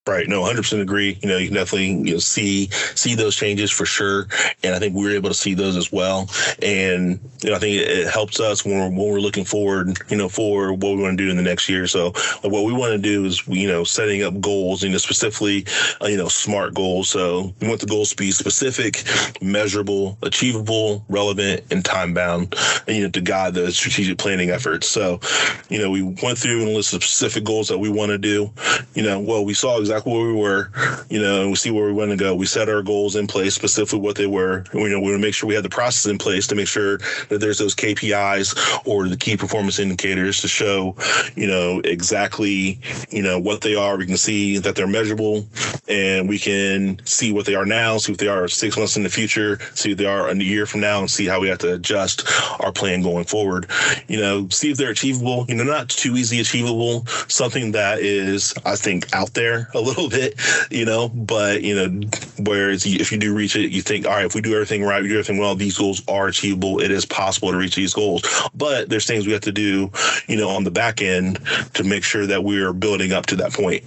Right. 0.08 0.26
No, 0.26 0.42
100% 0.42 0.80
agree. 0.80 1.18
You 1.22 1.28
know, 1.28 1.36
you 1.36 1.48
can 1.48 1.54
definitely 1.54 1.90
you 2.08 2.14
know, 2.14 2.18
see 2.18 2.68
see 2.94 3.14
those 3.14 3.36
changes 3.36 3.70
for 3.70 3.84
sure, 3.84 4.26
and 4.64 4.74
I 4.74 4.78
think 4.78 4.94
we 4.94 5.04
were 5.04 5.10
able 5.10 5.28
to 5.28 5.34
see 5.34 5.52
those 5.52 5.76
as 5.76 5.92
well. 5.92 6.28
And 6.62 7.20
you 7.42 7.50
know, 7.50 7.56
I 7.56 7.58
think 7.58 7.76
it, 7.76 7.86
it 7.86 8.08
helps 8.08 8.40
us 8.40 8.64
when 8.64 8.78
we're 8.78 8.88
when 8.88 9.12
we're 9.12 9.20
looking 9.20 9.44
forward, 9.44 9.98
you 10.08 10.16
know, 10.16 10.28
for 10.28 10.72
what 10.72 10.96
we 10.96 11.02
want 11.02 11.18
to 11.18 11.24
do 11.24 11.30
in 11.30 11.36
the 11.36 11.42
next 11.42 11.68
year. 11.68 11.86
So, 11.86 12.06
like, 12.42 12.50
what 12.50 12.64
we 12.64 12.72
want 12.72 12.92
to 12.92 12.98
do 12.98 13.26
is, 13.26 13.46
you 13.46 13.68
know, 13.68 13.84
setting 13.84 14.22
up 14.22 14.40
goals, 14.40 14.82
you 14.82 14.88
know, 14.88 14.96
specifically, 14.96 15.66
uh, 16.02 16.06
you 16.06 16.16
know, 16.16 16.28
smart 16.28 16.72
goals. 16.74 17.10
So, 17.10 17.54
we 17.60 17.68
want 17.68 17.80
the 17.80 17.86
goals 17.86 18.10
to 18.10 18.16
be 18.16 18.30
specific, 18.32 19.04
measurable, 19.42 20.16
achievable, 20.22 21.04
relevant, 21.10 21.62
and 21.70 21.84
time 21.84 22.14
bound, 22.14 22.54
and 22.88 22.96
you 22.96 23.02
know, 23.04 23.10
to 23.10 23.20
guide 23.20 23.52
the 23.52 23.70
strategic 23.70 24.16
planning 24.16 24.48
efforts. 24.48 24.88
So, 24.88 25.20
you 25.68 25.78
know, 25.78 25.90
we 25.90 26.02
went 26.02 26.38
through 26.38 26.62
and 26.62 26.72
listed 26.72 27.02
specific 27.02 27.44
goals 27.44 27.68
that 27.68 27.78
we 27.78 27.90
want 27.90 28.10
to 28.10 28.18
do. 28.18 28.50
You 28.94 29.02
know, 29.02 29.20
well, 29.20 29.44
we 29.44 29.54
saw 29.54 29.78
exactly 29.78 29.99
where 30.04 30.26
we 30.26 30.32
were, 30.34 30.70
you 31.08 31.20
know, 31.20 31.48
we 31.48 31.54
see 31.54 31.70
where 31.70 31.86
we 31.86 31.92
want 31.92 32.10
to 32.10 32.16
go. 32.16 32.34
We 32.34 32.46
set 32.46 32.68
our 32.68 32.82
goals 32.82 33.16
in 33.16 33.26
place, 33.26 33.54
specifically 33.54 34.00
what 34.00 34.16
they 34.16 34.26
were. 34.26 34.64
We, 34.72 34.82
you 34.82 34.88
know, 34.88 35.00
we 35.00 35.10
want 35.10 35.20
to 35.20 35.26
make 35.26 35.34
sure 35.34 35.48
we 35.48 35.54
have 35.54 35.62
the 35.62 35.68
process 35.68 36.10
in 36.10 36.18
place 36.18 36.46
to 36.48 36.54
make 36.54 36.68
sure 36.68 36.98
that 37.28 37.38
there's 37.40 37.58
those 37.58 37.74
KPIs 37.74 38.86
or 38.86 39.08
the 39.08 39.16
key 39.16 39.36
performance 39.36 39.78
indicators 39.78 40.40
to 40.40 40.48
show, 40.48 40.96
you 41.36 41.46
know, 41.46 41.80
exactly, 41.84 42.78
you 43.10 43.22
know, 43.22 43.38
what 43.38 43.60
they 43.60 43.74
are. 43.74 43.96
We 43.96 44.06
can 44.06 44.16
see 44.16 44.58
that 44.58 44.74
they're 44.74 44.86
measurable 44.86 45.46
and 45.88 46.28
we 46.28 46.38
can 46.38 47.00
see 47.06 47.32
what 47.32 47.46
they 47.46 47.54
are 47.54 47.66
now, 47.66 47.98
see 47.98 48.12
what 48.12 48.18
they 48.18 48.28
are 48.28 48.48
six 48.48 48.76
months 48.76 48.96
in 48.96 49.02
the 49.02 49.10
future, 49.10 49.58
see 49.74 49.90
what 49.90 49.98
they 49.98 50.06
are 50.06 50.28
a 50.28 50.36
year 50.36 50.66
from 50.66 50.80
now, 50.80 51.00
and 51.00 51.10
see 51.10 51.26
how 51.26 51.40
we 51.40 51.48
have 51.48 51.58
to 51.58 51.74
adjust 51.74 52.26
our 52.60 52.72
plan 52.72 53.02
going 53.02 53.24
forward. 53.24 53.66
You 54.08 54.20
know, 54.20 54.48
see 54.48 54.70
if 54.70 54.76
they're 54.76 54.90
achievable, 54.90 55.46
you 55.48 55.54
know, 55.54 55.64
not 55.64 55.88
too 55.88 56.16
easy 56.16 56.40
achievable, 56.40 57.06
something 57.28 57.72
that 57.72 58.00
is, 58.00 58.54
I 58.64 58.76
think, 58.76 59.12
out 59.14 59.34
there 59.34 59.68
a 59.74 59.79
little 59.80 60.08
bit, 60.08 60.38
you 60.70 60.84
know, 60.84 61.08
but, 61.08 61.62
you 61.62 61.74
know, 61.74 62.08
whereas 62.38 62.86
if 62.86 63.12
you 63.12 63.18
do 63.18 63.34
reach 63.34 63.56
it, 63.56 63.70
you 63.70 63.82
think, 63.82 64.06
all 64.06 64.12
right, 64.12 64.26
if 64.26 64.34
we 64.34 64.40
do 64.40 64.54
everything 64.54 64.82
right, 64.84 65.02
we 65.02 65.08
do 65.08 65.14
everything 65.14 65.38
well, 65.38 65.54
these 65.54 65.78
goals 65.78 66.02
are 66.08 66.28
achievable. 66.28 66.80
It 66.80 66.90
is 66.90 67.04
possible 67.06 67.50
to 67.50 67.56
reach 67.56 67.74
these 67.74 67.94
goals. 67.94 68.22
But 68.54 68.88
there's 68.88 69.06
things 69.06 69.26
we 69.26 69.32
have 69.32 69.42
to 69.42 69.52
do, 69.52 69.90
you 70.26 70.36
know, 70.36 70.48
on 70.48 70.64
the 70.64 70.70
back 70.70 71.02
end 71.02 71.40
to 71.74 71.84
make 71.84 72.04
sure 72.04 72.26
that 72.26 72.44
we're 72.44 72.72
building 72.72 73.12
up 73.12 73.26
to 73.26 73.36
that 73.36 73.52
point, 73.52 73.84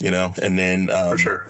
you 0.00 0.10
know, 0.10 0.34
and 0.42 0.58
then, 0.58 0.90
um, 0.90 1.10
for 1.10 1.18
sure. 1.18 1.46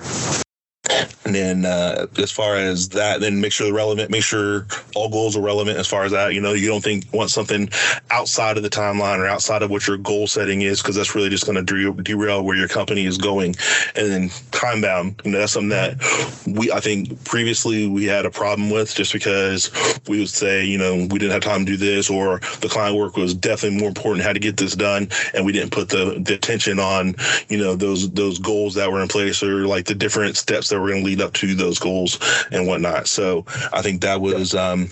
And 1.31 1.37
then 1.37 1.64
uh, 1.64 2.09
as 2.19 2.33
far 2.33 2.57
as 2.57 2.88
that, 2.88 3.21
then 3.21 3.40
make 3.40 3.53
sure 3.53 3.64
they're 3.64 3.73
relevant. 3.73 4.11
Make 4.11 4.25
sure 4.25 4.66
all 4.97 5.09
goals 5.09 5.37
are 5.37 5.40
relevant 5.40 5.79
as 5.79 5.87
far 5.87 6.03
as 6.03 6.11
that. 6.11 6.35
You 6.35 6.40
know, 6.40 6.55
you 6.55 6.66
don't 6.66 6.83
think 6.83 7.05
want 7.12 7.31
something 7.31 7.71
outside 8.11 8.57
of 8.57 8.64
the 8.64 8.69
timeline 8.69 9.19
or 9.19 9.27
outside 9.27 9.62
of 9.62 9.71
what 9.71 9.87
your 9.87 9.97
goal 9.97 10.27
setting 10.27 10.62
is, 10.62 10.83
because 10.83 10.97
that's 10.97 11.14
really 11.14 11.29
just 11.29 11.47
going 11.47 11.64
to 11.64 11.93
derail 12.03 12.43
where 12.43 12.57
your 12.57 12.66
company 12.66 13.07
is 13.07 13.16
going. 13.16 13.55
And 13.95 14.11
then 14.11 14.31
time 14.51 14.81
bound, 14.81 15.21
you 15.25 15.31
know, 15.31 15.38
that's 15.38 15.53
something 15.53 15.69
that 15.69 16.03
we 16.49 16.73
I 16.73 16.81
think 16.81 17.23
previously 17.25 17.87
we 17.87 18.07
had 18.07 18.27
a 18.27 18.31
problem 18.33 18.69
with, 18.69 18.93
just 18.93 19.12
because 19.12 19.71
we 20.09 20.19
would 20.19 20.29
say, 20.29 20.64
you 20.64 20.79
know, 20.79 20.97
we 20.97 21.21
didn't 21.21 21.31
have 21.31 21.43
time 21.43 21.64
to 21.64 21.73
do 21.73 21.77
this, 21.77 22.11
or 22.11 22.40
the 22.61 22.69
client 22.69 22.97
work 22.97 23.16
was 23.16 23.35
definitely 23.35 23.79
more 23.79 23.88
important, 23.88 24.25
how 24.25 24.33
to 24.33 24.40
get 24.40 24.57
this 24.57 24.75
done, 24.75 25.09
and 25.33 25.47
we 25.47 25.53
didn't 25.53 25.71
put 25.71 25.90
the, 25.90 26.21
the 26.27 26.35
attention 26.35 26.81
on, 26.81 27.14
you 27.49 27.57
know, 27.57 27.77
those 27.77 28.11
those 28.11 28.40
goals 28.40 28.75
that 28.75 28.90
were 28.90 29.01
in 29.01 29.07
place 29.07 29.45
or 29.45 29.69
like 29.69 29.85
the 29.85 29.95
different 29.95 30.37
steps 30.37 30.71
that 30.71 30.81
were 30.81 30.88
going 30.88 31.03
to 31.03 31.07
lead 31.07 31.20
up 31.21 31.33
to 31.35 31.55
those 31.55 31.79
goals 31.79 32.19
and 32.51 32.67
whatnot. 32.67 33.07
So 33.07 33.45
I 33.73 33.83
think 33.83 34.01
that 34.03 34.21
was 34.21 34.55
um, 34.55 34.89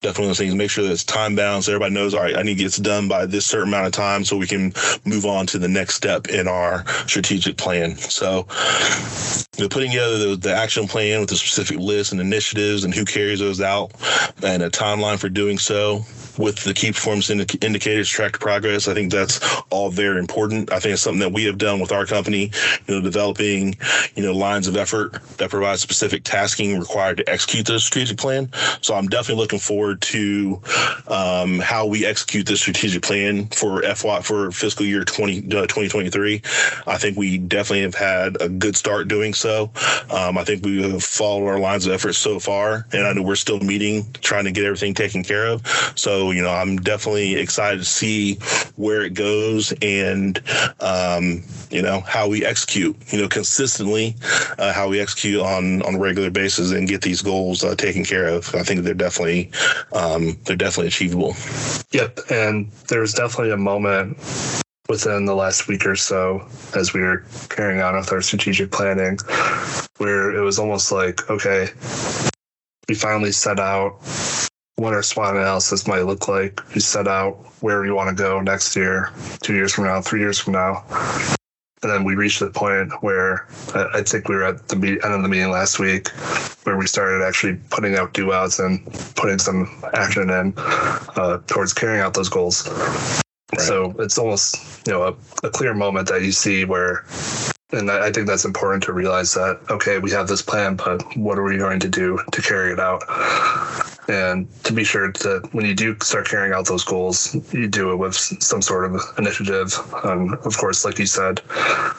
definitely 0.00 0.28
those 0.28 0.38
things. 0.38 0.54
Make 0.54 0.70
sure 0.70 0.84
that 0.84 0.92
it's 0.92 1.04
time 1.04 1.34
bound 1.34 1.64
so 1.64 1.72
everybody 1.72 1.94
knows, 1.94 2.14
all 2.14 2.22
right, 2.22 2.36
I 2.36 2.42
need 2.42 2.54
to 2.54 2.58
get 2.58 2.64
this 2.64 2.76
done 2.76 3.08
by 3.08 3.26
this 3.26 3.46
certain 3.46 3.68
amount 3.68 3.86
of 3.86 3.92
time 3.92 4.24
so 4.24 4.36
we 4.36 4.46
can 4.46 4.72
move 5.04 5.26
on 5.26 5.46
to 5.48 5.58
the 5.58 5.68
next 5.68 5.94
step 5.94 6.28
in 6.28 6.46
our 6.46 6.86
strategic 7.06 7.56
plan. 7.56 7.96
So 7.96 8.44
putting 9.66 9.90
together 9.90 10.18
the, 10.18 10.36
the 10.36 10.54
action 10.54 10.86
plan 10.86 11.20
with 11.20 11.32
a 11.32 11.36
specific 11.36 11.78
list 11.78 12.12
and 12.12 12.20
initiatives 12.20 12.84
and 12.84 12.94
who 12.94 13.04
carries 13.04 13.40
those 13.40 13.60
out 13.60 13.92
and 14.42 14.62
a 14.62 14.70
timeline 14.70 15.18
for 15.18 15.28
doing 15.28 15.58
so 15.58 16.04
with 16.38 16.62
the 16.62 16.72
key 16.72 16.92
performance 16.92 17.28
indicators, 17.30 18.08
track 18.08 18.38
progress. 18.38 18.86
I 18.86 18.94
think 18.94 19.10
that's 19.10 19.40
all 19.70 19.90
very 19.90 20.20
important. 20.20 20.72
I 20.72 20.78
think 20.78 20.92
it's 20.92 21.02
something 21.02 21.18
that 21.18 21.32
we 21.32 21.44
have 21.44 21.58
done 21.58 21.80
with 21.80 21.90
our 21.90 22.06
company, 22.06 22.52
you 22.86 22.94
know, 22.94 23.00
developing, 23.00 23.76
you 24.14 24.22
know, 24.22 24.32
lines 24.32 24.68
of 24.68 24.76
effort 24.76 25.20
that 25.38 25.50
provide 25.50 25.80
specific 25.80 26.22
tasking 26.22 26.78
required 26.78 27.16
to 27.16 27.28
execute 27.28 27.66
the 27.66 27.80
strategic 27.80 28.18
plan. 28.18 28.50
So 28.80 28.94
I'm 28.94 29.08
definitely 29.08 29.42
looking 29.42 29.58
forward 29.58 29.87
forward 29.88 30.00
to 30.02 30.60
um, 31.08 31.58
how 31.58 31.86
we 31.86 32.04
execute 32.04 32.46
the 32.46 32.56
strategic 32.56 33.02
plan 33.02 33.46
for 33.46 33.82
FY 33.82 34.20
for 34.20 34.50
fiscal 34.50 34.84
year 34.84 35.04
20, 35.04 35.38
uh, 35.38 35.66
2023. 35.66 36.42
I 36.86 36.98
think 36.98 37.16
we 37.16 37.38
definitely 37.38 37.82
have 37.82 37.94
had 37.94 38.40
a 38.40 38.48
good 38.48 38.76
start 38.76 39.08
doing 39.08 39.34
so. 39.34 39.70
Um, 40.10 40.36
I 40.36 40.44
think 40.44 40.64
we 40.64 40.82
have 40.82 41.02
followed 41.02 41.46
our 41.46 41.58
lines 41.58 41.86
of 41.86 41.92
effort 41.92 42.14
so 42.14 42.38
far, 42.38 42.86
and 42.92 43.06
I 43.06 43.12
know 43.12 43.22
we're 43.22 43.36
still 43.36 43.60
meeting, 43.60 44.06
trying 44.20 44.44
to 44.44 44.50
get 44.50 44.64
everything 44.64 44.94
taken 44.94 45.22
care 45.22 45.46
of. 45.46 45.66
So, 45.94 46.30
you 46.32 46.42
know, 46.42 46.50
I'm 46.50 46.76
definitely 46.76 47.36
excited 47.36 47.78
to 47.78 47.84
see 47.84 48.34
where 48.76 49.02
it 49.02 49.14
goes 49.14 49.72
and, 49.80 50.40
um, 50.80 51.42
you 51.70 51.82
know, 51.82 52.00
how 52.00 52.28
we 52.28 52.44
execute, 52.44 52.96
you 53.12 53.20
know, 53.20 53.28
consistently, 53.28 54.16
uh, 54.58 54.72
how 54.72 54.88
we 54.88 55.00
execute 55.00 55.40
on 55.40 55.82
on 55.82 55.94
a 55.94 55.98
regular 55.98 56.30
basis 56.30 56.72
and 56.72 56.88
get 56.88 57.02
these 57.02 57.22
goals 57.22 57.64
uh, 57.64 57.74
taken 57.74 58.04
care 58.04 58.26
of. 58.26 58.54
I 58.54 58.62
think 58.62 58.82
they're 58.82 58.94
definitely 58.98 59.50
um, 59.92 60.38
they're 60.44 60.56
definitely 60.56 60.88
achievable. 60.88 61.34
Yep, 61.92 62.18
and 62.30 62.70
there 62.88 63.00
was 63.00 63.14
definitely 63.14 63.52
a 63.52 63.56
moment 63.56 64.18
within 64.88 65.26
the 65.26 65.34
last 65.34 65.68
week 65.68 65.84
or 65.84 65.96
so 65.96 66.48
as 66.74 66.94
we 66.94 67.00
were 67.00 67.24
carrying 67.50 67.82
on 67.82 67.94
with 67.94 68.10
our 68.10 68.22
strategic 68.22 68.70
planning 68.70 69.18
where 69.98 70.34
it 70.34 70.40
was 70.40 70.58
almost 70.58 70.90
like 70.90 71.28
okay 71.28 71.68
we 72.88 72.94
finally 72.94 73.32
set 73.32 73.60
out 73.60 73.98
what 74.76 74.94
our 74.94 75.02
SWOT 75.02 75.36
analysis 75.36 75.86
might 75.86 76.02
look 76.02 76.28
like. 76.28 76.62
We 76.74 76.80
set 76.80 77.06
out 77.06 77.34
where 77.60 77.82
we 77.82 77.90
want 77.90 78.16
to 78.16 78.22
go 78.22 78.40
next 78.40 78.74
year, 78.76 79.12
two 79.42 79.54
years 79.54 79.74
from 79.74 79.84
now, 79.84 80.00
three 80.00 80.20
years 80.20 80.38
from 80.38 80.54
now. 80.54 80.84
And 81.82 81.92
then 81.92 82.04
we 82.04 82.14
reached 82.14 82.40
the 82.40 82.50
point 82.50 82.92
where 83.02 83.46
I 83.74 84.02
think 84.02 84.28
we 84.28 84.34
were 84.34 84.44
at 84.44 84.68
the 84.68 84.76
end 84.76 85.14
of 85.14 85.22
the 85.22 85.28
meeting 85.28 85.50
last 85.50 85.78
week 85.78 86.08
where 86.64 86.76
we 86.76 86.86
started 86.86 87.24
actually 87.24 87.58
putting 87.70 87.94
out 87.94 88.14
do 88.14 88.32
outs 88.32 88.58
and 88.58 88.84
putting 89.14 89.38
some 89.38 89.82
action 89.94 90.28
in 90.28 90.54
uh, 90.56 91.38
towards 91.46 91.72
carrying 91.72 92.00
out 92.00 92.14
those 92.14 92.28
goals. 92.28 92.68
Right. 92.68 93.60
So 93.60 93.94
it's 93.98 94.18
almost, 94.18 94.86
you 94.86 94.92
know, 94.92 95.04
a, 95.04 95.46
a 95.46 95.50
clear 95.50 95.72
moment 95.72 96.08
that 96.08 96.22
you 96.22 96.32
see 96.32 96.64
where 96.64 97.04
and 97.70 97.90
I 97.90 98.10
think 98.10 98.26
that's 98.26 98.46
important 98.46 98.82
to 98.84 98.94
realize 98.94 99.34
that, 99.34 99.60
okay, 99.68 99.98
we 99.98 100.10
have 100.12 100.26
this 100.26 100.40
plan, 100.40 100.76
but 100.76 101.02
what 101.18 101.38
are 101.38 101.42
we 101.42 101.58
going 101.58 101.80
to 101.80 101.88
do 101.88 102.18
to 102.32 102.42
carry 102.42 102.72
it 102.72 102.80
out? 102.80 103.02
And 104.08 104.48
to 104.64 104.72
be 104.72 104.84
sure 104.84 105.12
that 105.12 105.48
when 105.52 105.66
you 105.66 105.74
do 105.74 105.94
start 106.00 106.28
carrying 106.28 106.54
out 106.54 106.66
those 106.66 106.82
goals, 106.82 107.36
you 107.52 107.68
do 107.68 107.92
it 107.92 107.96
with 107.96 108.14
some 108.14 108.62
sort 108.62 108.86
of 108.86 109.00
initiative. 109.18 109.74
Um, 110.02 110.32
of 110.44 110.56
course, 110.56 110.84
like 110.84 110.98
you 110.98 111.06
said, 111.06 111.42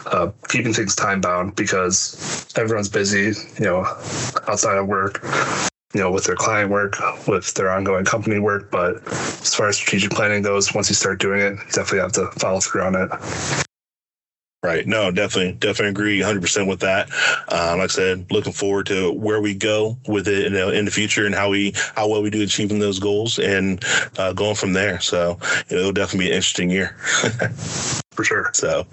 uh, 0.07 0.31
keeping 0.47 0.73
things 0.73 0.95
time 0.95 1.21
bound 1.21 1.55
because 1.55 2.51
everyone's 2.57 2.89
busy, 2.89 3.39
you 3.59 3.65
know, 3.65 3.81
outside 4.47 4.77
of 4.77 4.87
work 4.87 5.23
you 5.93 5.99
know, 5.99 6.11
with 6.11 6.25
their 6.25 6.35
client 6.35 6.69
work, 6.69 6.97
with 7.27 7.53
their 7.55 7.71
ongoing 7.71 8.05
company 8.05 8.37
work. 8.37 8.69
But 8.69 8.97
as 9.07 9.55
far 9.55 9.69
as 9.69 9.77
strategic 9.77 10.11
planning 10.11 10.43
goes, 10.43 10.73
once 10.73 10.89
you 10.89 10.95
start 10.95 11.19
doing 11.19 11.39
it, 11.39 11.53
you 11.53 11.71
definitely 11.71 11.99
have 11.99 12.11
to 12.13 12.27
follow 12.39 12.59
through 12.59 12.83
on 12.83 12.95
it. 12.95 13.65
Right. 14.61 14.85
No, 14.85 15.09
definitely, 15.09 15.53
definitely 15.53 15.91
agree 15.91 16.19
100% 16.19 16.67
with 16.67 16.81
that. 16.81 17.09
Um, 17.47 17.79
like 17.79 17.91
I 17.91 17.93
said, 17.93 18.29
looking 18.29 18.51
forward 18.51 18.87
to 18.87 19.13
where 19.13 19.39
we 19.39 19.53
go 19.53 19.97
with 20.05 20.27
it 20.27 20.47
in, 20.47 20.55
in 20.73 20.83
the 20.83 20.91
future 20.91 21.25
and 21.25 21.33
how 21.33 21.49
we, 21.49 21.71
how 21.95 22.09
well 22.09 22.21
we 22.21 22.29
do 22.29 22.41
achieving 22.43 22.79
those 22.79 22.99
goals 22.99 23.39
and 23.39 23.81
uh, 24.17 24.33
going 24.33 24.55
from 24.55 24.73
there. 24.73 24.99
So 24.99 25.39
you 25.69 25.77
know, 25.77 25.79
it'll 25.79 25.93
definitely 25.93 26.25
be 26.25 26.31
an 26.31 26.35
interesting 26.35 26.69
year. 26.69 26.97
For 28.11 28.25
sure. 28.25 28.51
So, 28.53 28.85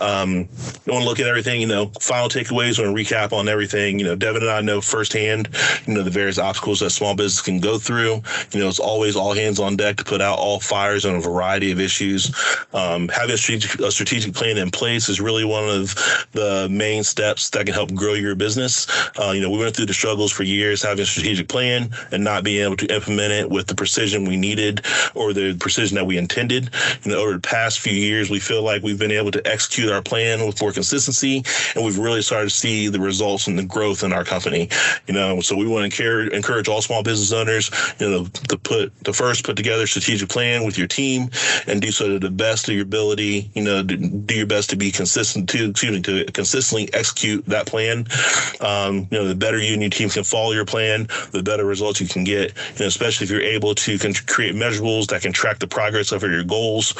um, 0.00 0.48
I 0.88 0.90
want 0.90 1.02
to 1.02 1.04
look 1.04 1.20
at 1.20 1.26
everything, 1.26 1.60
you 1.60 1.66
know, 1.66 1.88
final 2.00 2.30
takeaways, 2.30 2.82
want 2.82 2.96
to 2.96 3.14
recap 3.14 3.34
on 3.34 3.48
everything. 3.48 3.98
You 3.98 4.06
know, 4.06 4.16
Devon 4.16 4.40
and 4.40 4.50
I 4.50 4.62
know 4.62 4.80
firsthand, 4.80 5.50
you 5.86 5.92
know, 5.92 6.02
the 6.02 6.10
various 6.10 6.38
obstacles 6.38 6.80
that 6.80 6.88
small 6.88 7.14
business 7.14 7.42
can 7.42 7.60
go 7.60 7.76
through. 7.76 8.22
You 8.52 8.60
know, 8.60 8.68
it's 8.68 8.78
always 8.78 9.14
all 9.14 9.34
hands 9.34 9.60
on 9.60 9.76
deck 9.76 9.98
to 9.98 10.04
put 10.04 10.22
out 10.22 10.38
all 10.38 10.58
fires 10.58 11.04
on 11.04 11.16
a 11.16 11.20
variety 11.20 11.70
of 11.70 11.80
issues. 11.80 12.34
Um, 12.72 13.08
having 13.08 13.34
a 13.34 13.36
strategic, 13.36 13.78
a 13.78 13.92
strategic 13.92 14.32
plan 14.32 14.56
in 14.56 14.69
place 14.70 15.08
is 15.08 15.20
really 15.20 15.44
one 15.44 15.68
of 15.68 15.94
the 16.32 16.68
main 16.70 17.04
steps 17.04 17.50
that 17.50 17.66
can 17.66 17.74
help 17.74 17.94
grow 17.94 18.14
your 18.14 18.34
business. 18.34 18.86
Uh, 19.18 19.32
you 19.32 19.40
know, 19.40 19.50
we 19.50 19.58
went 19.58 19.76
through 19.76 19.86
the 19.86 19.94
struggles 19.94 20.32
for 20.32 20.42
years 20.42 20.82
having 20.82 21.02
a 21.02 21.06
strategic 21.06 21.48
plan 21.48 21.90
and 22.12 22.22
not 22.22 22.44
being 22.44 22.64
able 22.64 22.76
to 22.76 22.92
implement 22.94 23.32
it 23.32 23.50
with 23.50 23.66
the 23.66 23.74
precision 23.74 24.28
we 24.28 24.36
needed 24.36 24.84
or 25.14 25.32
the 25.32 25.56
precision 25.56 25.94
that 25.96 26.06
we 26.06 26.18
intended. 26.18 26.70
You 27.04 27.12
know, 27.12 27.18
over 27.18 27.32
the 27.32 27.40
past 27.40 27.80
few 27.80 27.92
years, 27.92 28.30
we 28.30 28.40
feel 28.40 28.62
like 28.62 28.82
we've 28.82 28.98
been 28.98 29.10
able 29.10 29.30
to 29.30 29.46
execute 29.46 29.90
our 29.90 30.02
plan 30.02 30.46
with 30.46 30.60
more 30.60 30.72
consistency, 30.72 31.42
and 31.74 31.84
we've 31.84 31.98
really 31.98 32.22
started 32.22 32.50
to 32.50 32.54
see 32.54 32.88
the 32.88 33.00
results 33.00 33.46
and 33.46 33.58
the 33.58 33.64
growth 33.64 34.02
in 34.02 34.12
our 34.12 34.24
company. 34.24 34.68
You 35.06 35.14
know, 35.14 35.40
so 35.40 35.56
we 35.56 35.66
want 35.66 35.92
to 35.92 36.30
encourage, 36.32 36.68
all 36.68 36.82
small 36.82 37.02
business 37.02 37.32
owners, 37.32 37.70
you 37.98 38.08
know, 38.08 38.24
to 38.48 38.58
put 38.58 39.04
to 39.04 39.12
first 39.12 39.44
put 39.44 39.56
together 39.56 39.84
a 39.84 39.86
strategic 39.86 40.28
plan 40.28 40.64
with 40.64 40.76
your 40.76 40.86
team 40.86 41.30
and 41.66 41.80
do 41.80 41.90
so 41.90 42.08
to 42.08 42.18
the 42.18 42.30
best 42.30 42.68
of 42.68 42.74
your 42.74 42.84
ability. 42.84 43.50
You 43.54 43.62
know, 43.62 43.82
do 43.82 44.34
your 44.34 44.46
best 44.46 44.59
to 44.68 44.76
be 44.76 44.90
consistent 44.90 45.48
to 45.50 45.70
excuse 45.70 45.92
me 45.92 46.02
to 46.02 46.24
consistently 46.32 46.92
execute 46.94 47.44
that 47.46 47.66
plan. 47.66 48.06
Um, 48.60 49.08
you 49.10 49.18
know, 49.18 49.26
the 49.26 49.34
better 49.34 49.58
you 49.58 49.72
and 49.72 49.82
your 49.82 49.90
team 49.90 50.08
can 50.08 50.24
follow 50.24 50.52
your 50.52 50.64
plan, 50.64 51.08
the 51.32 51.42
better 51.42 51.64
results 51.64 52.00
you 52.00 52.08
can 52.08 52.24
get. 52.24 52.54
Know, 52.78 52.86
especially 52.86 53.24
if 53.24 53.30
you're 53.30 53.40
able 53.40 53.74
to 53.74 53.98
create 54.26 54.54
measurables 54.54 55.06
that 55.08 55.22
can 55.22 55.32
track 55.32 55.58
the 55.58 55.66
progress 55.66 56.12
of 56.12 56.22
your 56.22 56.44
goals. 56.44 56.94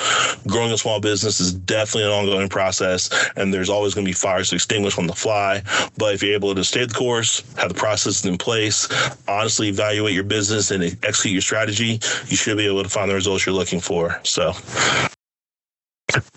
Growing 0.47 0.73
a 0.73 0.79
small 0.79 1.01
business 1.01 1.41
is 1.41 1.53
definitely 1.53 2.05
an 2.05 2.11
ongoing 2.11 2.49
process, 2.49 3.11
and 3.37 3.53
there's 3.53 3.71
always 3.71 3.95
going 3.95 4.05
to 4.05 4.09
be 4.09 4.15
fires 4.15 4.51
to 4.51 4.57
extinguish 4.57 4.99
on 4.99 5.07
the 5.07 5.15
fly. 5.15 5.63
But 5.97 6.15
if 6.15 6.23
you're 6.23 6.35
able 6.35 6.55
to 6.55 6.65
stay 6.65 6.85
the 6.85 6.95
course, 6.95 7.43
have 7.57 7.69
the 7.69 7.75
processes 7.75 8.25
in 8.25 8.39
place, 8.39 8.89
honestly 9.29 9.69
evaluate 9.69 10.15
your 10.15 10.25
business 10.25 10.71
and 10.71 10.83
execute 10.83 11.33
your 11.33 11.43
strategy, 11.43 12.01
you 12.27 12.37
should 12.37 12.57
be 12.57 12.67
able 12.67 12.83
to 12.83 12.89
find 12.89 13.11
the 13.11 13.15
results 13.15 13.47
you're 13.47 13.55
looking 13.55 13.81
for. 13.81 14.21
So 14.25 14.53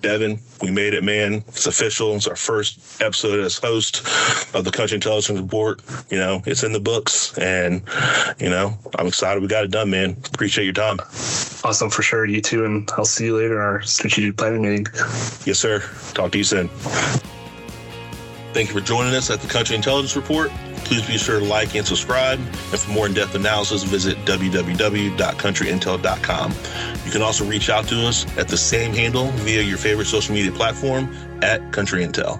Devon, 0.02 0.40
we 0.62 0.72
made 0.72 0.94
it, 0.94 1.04
man. 1.04 1.44
It's 1.48 1.68
official. 1.68 2.16
It's 2.16 2.28
our 2.28 2.36
first 2.36 3.02
episode 3.02 3.40
as 3.40 3.58
host 3.58 4.00
of 4.56 4.66
the 4.66 4.72
Country 4.72 4.96
Intelligence 4.96 5.40
Report. 5.40 5.82
You 6.10 6.18
know, 6.18 6.42
it's 6.46 6.64
in 6.64 6.74
the 6.74 6.80
books, 6.80 7.38
and 7.38 7.82
you 8.40 8.50
know, 8.50 8.78
I'm 8.98 9.08
excited 9.08 9.42
we 9.42 9.48
got 9.48 9.64
it 9.64 9.72
done, 9.72 9.90
man. 9.90 10.18
Appreciate 10.34 10.66
your 10.66 10.74
time. 10.74 11.00
Awesome 11.64 11.90
for 11.90 12.02
sure. 12.02 12.26
You 12.26 12.42
too, 12.42 12.66
and 12.66 12.90
I'll 12.98 13.06
see 13.06 13.26
you 13.26 13.38
later 13.38 13.56
in 13.56 13.62
our 13.62 13.82
strategic 13.82 14.38
planning 14.38 14.62
meeting. 14.62 14.88
Yes, 15.46 15.60
sir. 15.60 15.80
Talk 16.14 16.32
to 16.34 16.38
you 16.38 16.44
soon. 16.44 16.70
Thank 18.54 18.68
you 18.68 18.76
for 18.76 18.82
joining 18.82 19.16
us 19.16 19.32
at 19.32 19.42
the 19.42 19.48
Country 19.48 19.76
Intelligence 19.76 20.16
Report. 20.16 20.52
Please 20.86 21.04
be 21.08 21.18
sure 21.18 21.40
to 21.40 21.46
like 21.46 21.76
and 21.76 21.88
subscribe. 21.88 22.40
And 22.40 22.80
for 22.80 22.92
more 22.92 23.08
in 23.08 23.16
depth 23.16 23.34
analysis, 23.34 23.82
visit 23.84 24.16
www.countryintel.com. 24.26 26.54
You 27.04 27.12
can 27.12 27.24
also 27.24 27.46
reach 27.46 27.70
out 27.70 27.88
to 27.88 28.06
us 28.06 28.28
at 28.38 28.48
the 28.48 28.58
same 28.58 28.94
handle 28.94 29.32
via 29.32 29.62
your 29.62 29.80
favorite 29.80 30.06
social 30.06 30.36
media 30.36 30.52
platform 30.52 31.12
at 31.42 31.72
Country 31.72 32.06
Intel. 32.06 32.40